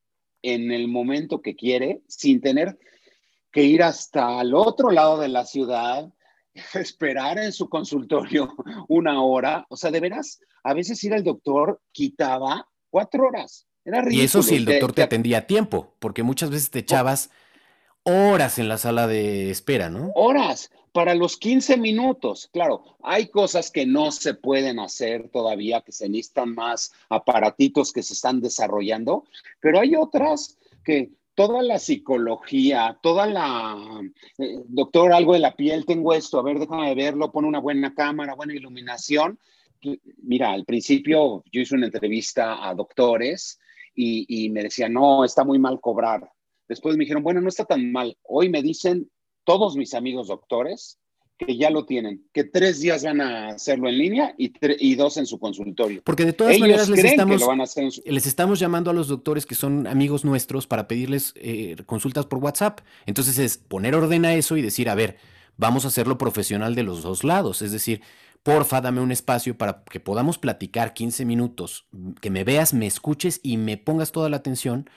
en 0.43 0.71
el 0.71 0.87
momento 0.87 1.41
que 1.41 1.55
quiere, 1.55 2.01
sin 2.07 2.41
tener 2.41 2.77
que 3.51 3.63
ir 3.63 3.81
hasta 3.81 4.41
el 4.41 4.53
otro 4.53 4.91
lado 4.91 5.19
de 5.19 5.29
la 5.29 5.45
ciudad, 5.45 6.11
esperar 6.73 7.39
en 7.39 7.51
su 7.51 7.69
consultorio 7.69 8.53
una 8.87 9.21
hora. 9.23 9.65
O 9.69 9.77
sea, 9.77 9.89
de 9.89 9.99
veras, 9.99 10.39
a 10.63 10.73
veces 10.73 11.03
ir 11.03 11.13
al 11.13 11.23
doctor 11.23 11.81
quitaba 11.91 12.67
cuatro 12.89 13.27
horas. 13.27 13.65
Era 13.85 14.01
ridículo. 14.01 14.21
Y 14.21 14.25
eso 14.25 14.43
si 14.43 14.55
el 14.55 14.65
doctor 14.65 14.93
te, 14.93 15.03
atendía 15.03 15.39
a 15.39 15.47
tiempo, 15.47 15.95
porque 15.99 16.23
muchas 16.23 16.49
veces 16.49 16.69
te 16.69 16.79
echabas 16.79 17.31
horas 18.03 18.59
en 18.59 18.69
la 18.69 18.77
sala 18.77 19.07
de 19.07 19.49
espera, 19.49 19.89
¿no? 19.89 20.11
Horas 20.15 20.69
para 20.93 21.15
los 21.15 21.37
15 21.37 21.75
minutos. 21.77 22.49
Claro, 22.53 22.97
hay 23.01 23.27
cosas 23.27 23.71
que 23.71 23.85
no 23.85 24.11
se 24.11 24.35
pueden 24.35 24.79
hacer 24.79 25.27
todavía, 25.29 25.81
que 25.81 25.91
se 25.91 26.07
necesitan 26.07 26.53
más 26.53 26.93
aparatitos 27.09 27.91
que 27.91 28.03
se 28.03 28.13
están 28.13 28.39
desarrollando, 28.39 29.25
pero 29.59 29.79
hay 29.79 29.95
otras 29.95 30.57
que 30.85 31.09
toda 31.33 31.63
la 31.63 31.79
psicología, 31.79 32.99
toda 33.01 33.25
la, 33.25 34.01
eh, 34.37 34.59
doctor, 34.67 35.13
algo 35.13 35.33
de 35.33 35.39
la 35.39 35.55
piel, 35.55 35.85
tengo 35.85 36.13
esto, 36.13 36.39
a 36.39 36.43
ver, 36.43 36.59
déjame 36.59 36.93
verlo, 36.93 37.31
pone 37.31 37.47
una 37.47 37.59
buena 37.59 37.93
cámara, 37.95 38.35
buena 38.35 38.53
iluminación. 38.53 39.39
Mira, 40.21 40.51
al 40.51 40.63
principio 40.63 41.43
yo 41.51 41.61
hice 41.61 41.75
una 41.75 41.87
entrevista 41.87 42.69
a 42.69 42.75
doctores 42.75 43.59
y, 43.95 44.45
y 44.45 44.49
me 44.51 44.61
decían, 44.61 44.93
no, 44.93 45.25
está 45.25 45.43
muy 45.43 45.57
mal 45.57 45.81
cobrar. 45.81 46.31
Después 46.67 46.95
me 46.95 47.03
dijeron, 47.03 47.23
bueno, 47.23 47.41
no 47.41 47.49
está 47.49 47.65
tan 47.65 47.91
mal. 47.91 48.15
Hoy 48.23 48.49
me 48.49 48.61
dicen, 48.61 49.09
todos 49.43 49.75
mis 49.75 49.93
amigos 49.93 50.27
doctores 50.27 50.99
que 51.37 51.57
ya 51.57 51.69
lo 51.69 51.85
tienen, 51.85 52.25
que 52.31 52.43
tres 52.43 52.79
días 52.79 53.03
van 53.03 53.21
a 53.21 53.49
hacerlo 53.49 53.89
en 53.89 53.97
línea 53.97 54.35
y, 54.37 54.53
y 54.79 54.95
dos 54.95 55.17
en 55.17 55.25
su 55.25 55.39
consultorio. 55.39 56.01
Porque 56.03 56.25
de 56.25 56.33
todas 56.33 56.57
maneras 56.59 56.89
les 56.89 57.03
estamos, 57.03 57.41
les 58.05 58.25
estamos 58.27 58.59
llamando 58.59 58.91
a 58.91 58.93
los 58.93 59.07
doctores 59.07 59.45
que 59.45 59.55
son 59.55 59.87
amigos 59.87 60.23
nuestros 60.23 60.67
para 60.67 60.87
pedirles 60.87 61.33
eh, 61.35 61.75
consultas 61.85 62.25
por 62.25 62.39
WhatsApp. 62.39 62.81
Entonces 63.05 63.37
es 63.39 63.57
poner 63.57 63.95
orden 63.95 64.25
a 64.25 64.35
eso 64.35 64.57
y 64.57 64.61
decir, 64.61 64.89
a 64.89 64.95
ver, 64.95 65.17
vamos 65.57 65.85
a 65.85 65.87
hacerlo 65.89 66.17
profesional 66.17 66.75
de 66.75 66.83
los 66.83 67.01
dos 67.01 67.23
lados. 67.23 67.61
Es 67.61 67.71
decir, 67.71 68.01
porfa, 68.43 68.81
dame 68.81 69.01
un 69.01 69.11
espacio 69.11 69.57
para 69.57 69.83
que 69.89 69.99
podamos 69.99 70.37
platicar 70.37 70.93
15 70.93 71.25
minutos, 71.25 71.87
que 72.21 72.29
me 72.29 72.43
veas, 72.43 72.73
me 72.73 72.87
escuches 72.87 73.39
y 73.43 73.57
me 73.57 73.77
pongas 73.77 74.11
toda 74.11 74.29
la 74.29 74.37
atención. 74.37 74.89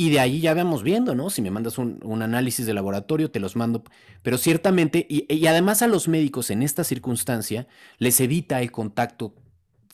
Y 0.00 0.10
de 0.10 0.20
ahí 0.20 0.40
ya 0.40 0.54
vamos 0.54 0.84
viendo, 0.84 1.16
¿no? 1.16 1.28
Si 1.28 1.42
me 1.42 1.50
mandas 1.50 1.76
un, 1.76 2.22
análisis 2.22 2.64
de 2.66 2.72
laboratorio, 2.72 3.32
te 3.32 3.40
los 3.40 3.56
mando. 3.56 3.82
Pero 4.22 4.38
ciertamente, 4.38 5.04
y, 5.08 5.44
además 5.46 5.82
a 5.82 5.88
los 5.88 6.06
médicos 6.06 6.50
en 6.50 6.62
esta 6.62 6.84
circunstancia, 6.84 7.66
les 7.98 8.20
evita 8.20 8.62
el 8.62 8.70
contacto 8.70 9.34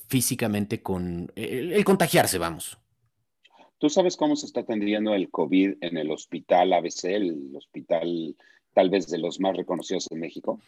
físicamente 0.06 0.82
con, 0.82 1.32
el 1.36 1.82
contagiarse, 1.86 2.36
vamos. 2.36 2.76
¿Tú 3.78 3.88
sabes 3.88 4.18
cómo 4.18 4.36
se 4.36 4.44
está 4.44 4.60
atendiendo 4.60 5.14
el 5.14 5.30
COVID 5.30 5.78
en 5.80 5.96
el 5.96 6.10
hospital 6.10 6.74
ABC, 6.74 7.04
el 7.04 7.56
hospital 7.56 8.36
tal 8.74 8.90
vez 8.90 9.08
de 9.08 9.16
los 9.16 9.40
más 9.40 9.56
reconocidos 9.56 10.06
en 10.10 10.20
México? 10.20 10.60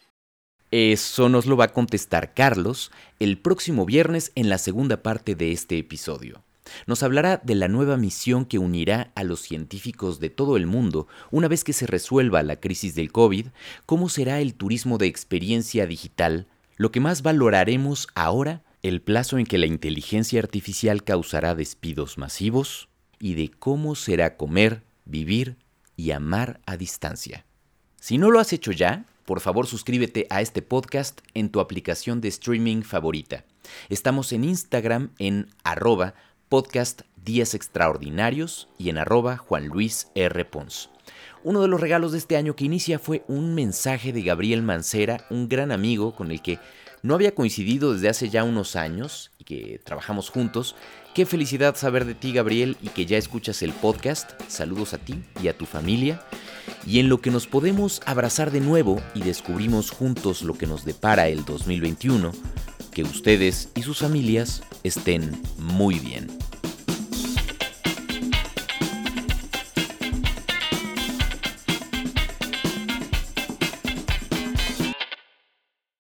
Eso 0.70 1.28
nos 1.28 1.44
lo 1.44 1.58
va 1.58 1.66
a 1.66 1.72
contestar 1.74 2.32
Carlos 2.32 2.90
el 3.20 3.36
próximo 3.36 3.84
viernes 3.84 4.32
en 4.34 4.48
la 4.48 4.56
segunda 4.56 5.02
parte 5.02 5.34
de 5.34 5.52
este 5.52 5.76
episodio. 5.76 6.42
Nos 6.86 7.02
hablará 7.02 7.40
de 7.42 7.54
la 7.54 7.68
nueva 7.68 7.96
misión 7.96 8.44
que 8.44 8.58
unirá 8.58 9.12
a 9.14 9.24
los 9.24 9.40
científicos 9.40 10.20
de 10.20 10.30
todo 10.30 10.56
el 10.56 10.66
mundo 10.66 11.08
una 11.30 11.48
vez 11.48 11.64
que 11.64 11.72
se 11.72 11.86
resuelva 11.86 12.42
la 12.42 12.60
crisis 12.60 12.94
del 12.94 13.12
COVID, 13.12 13.48
cómo 13.86 14.08
será 14.08 14.40
el 14.40 14.54
turismo 14.54 14.98
de 14.98 15.06
experiencia 15.06 15.86
digital, 15.86 16.46
lo 16.76 16.90
que 16.90 17.00
más 17.00 17.22
valoraremos 17.22 18.08
ahora, 18.14 18.62
el 18.82 19.00
plazo 19.02 19.38
en 19.38 19.46
que 19.46 19.58
la 19.58 19.66
inteligencia 19.66 20.40
artificial 20.40 21.04
causará 21.04 21.54
despidos 21.54 22.18
masivos, 22.18 22.88
y 23.18 23.34
de 23.34 23.50
cómo 23.50 23.94
será 23.94 24.36
comer, 24.36 24.82
vivir 25.04 25.56
y 25.96 26.10
amar 26.10 26.60
a 26.66 26.76
distancia. 26.76 27.46
Si 28.00 28.18
no 28.18 28.30
lo 28.30 28.38
has 28.38 28.52
hecho 28.52 28.72
ya, 28.72 29.06
por 29.24 29.40
favor 29.40 29.66
suscríbete 29.66 30.26
a 30.30 30.40
este 30.40 30.62
podcast 30.62 31.20
en 31.34 31.50
tu 31.50 31.60
aplicación 31.60 32.20
de 32.20 32.28
streaming 32.28 32.82
favorita. 32.82 33.44
Estamos 33.88 34.32
en 34.32 34.44
Instagram 34.44 35.10
en 35.18 35.48
podcast 36.48 37.02
Días 37.24 37.54
Extraordinarios 37.54 38.68
y 38.78 38.90
en 38.90 38.98
arroba 38.98 39.36
Juan 39.36 39.66
Luis 39.66 40.08
R. 40.14 40.44
Pons. 40.44 40.90
Uno 41.42 41.60
de 41.60 41.68
los 41.68 41.80
regalos 41.80 42.12
de 42.12 42.18
este 42.18 42.36
año 42.36 42.54
que 42.54 42.64
inicia 42.64 42.98
fue 42.98 43.24
un 43.26 43.54
mensaje 43.54 44.12
de 44.12 44.22
Gabriel 44.22 44.62
Mancera, 44.62 45.26
un 45.28 45.48
gran 45.48 45.72
amigo 45.72 46.14
con 46.14 46.30
el 46.30 46.42
que 46.42 46.58
no 47.02 47.14
había 47.14 47.34
coincidido 47.34 47.92
desde 47.92 48.08
hace 48.08 48.28
ya 48.28 48.44
unos 48.44 48.76
años 48.76 49.32
y 49.38 49.44
que 49.44 49.80
trabajamos 49.84 50.30
juntos. 50.30 50.76
Qué 51.14 51.26
felicidad 51.26 51.76
saber 51.76 52.04
de 52.04 52.14
ti, 52.14 52.32
Gabriel, 52.32 52.76
y 52.80 52.88
que 52.90 53.06
ya 53.06 53.18
escuchas 53.18 53.62
el 53.62 53.72
podcast. 53.72 54.30
Saludos 54.48 54.94
a 54.94 54.98
ti 54.98 55.22
y 55.42 55.48
a 55.48 55.56
tu 55.56 55.66
familia. 55.66 56.22
Y 56.86 57.00
en 57.00 57.08
lo 57.08 57.20
que 57.20 57.30
nos 57.30 57.46
podemos 57.46 58.00
abrazar 58.06 58.52
de 58.52 58.60
nuevo 58.60 59.02
y 59.14 59.22
descubrimos 59.22 59.90
juntos 59.90 60.42
lo 60.42 60.54
que 60.54 60.66
nos 60.66 60.84
depara 60.84 61.28
el 61.28 61.44
2021, 61.44 62.32
que 62.92 63.02
ustedes 63.02 63.70
y 63.74 63.82
sus 63.82 63.98
familias 63.98 64.62
estén 64.84 65.42
muy 65.58 65.98
bien. 65.98 66.45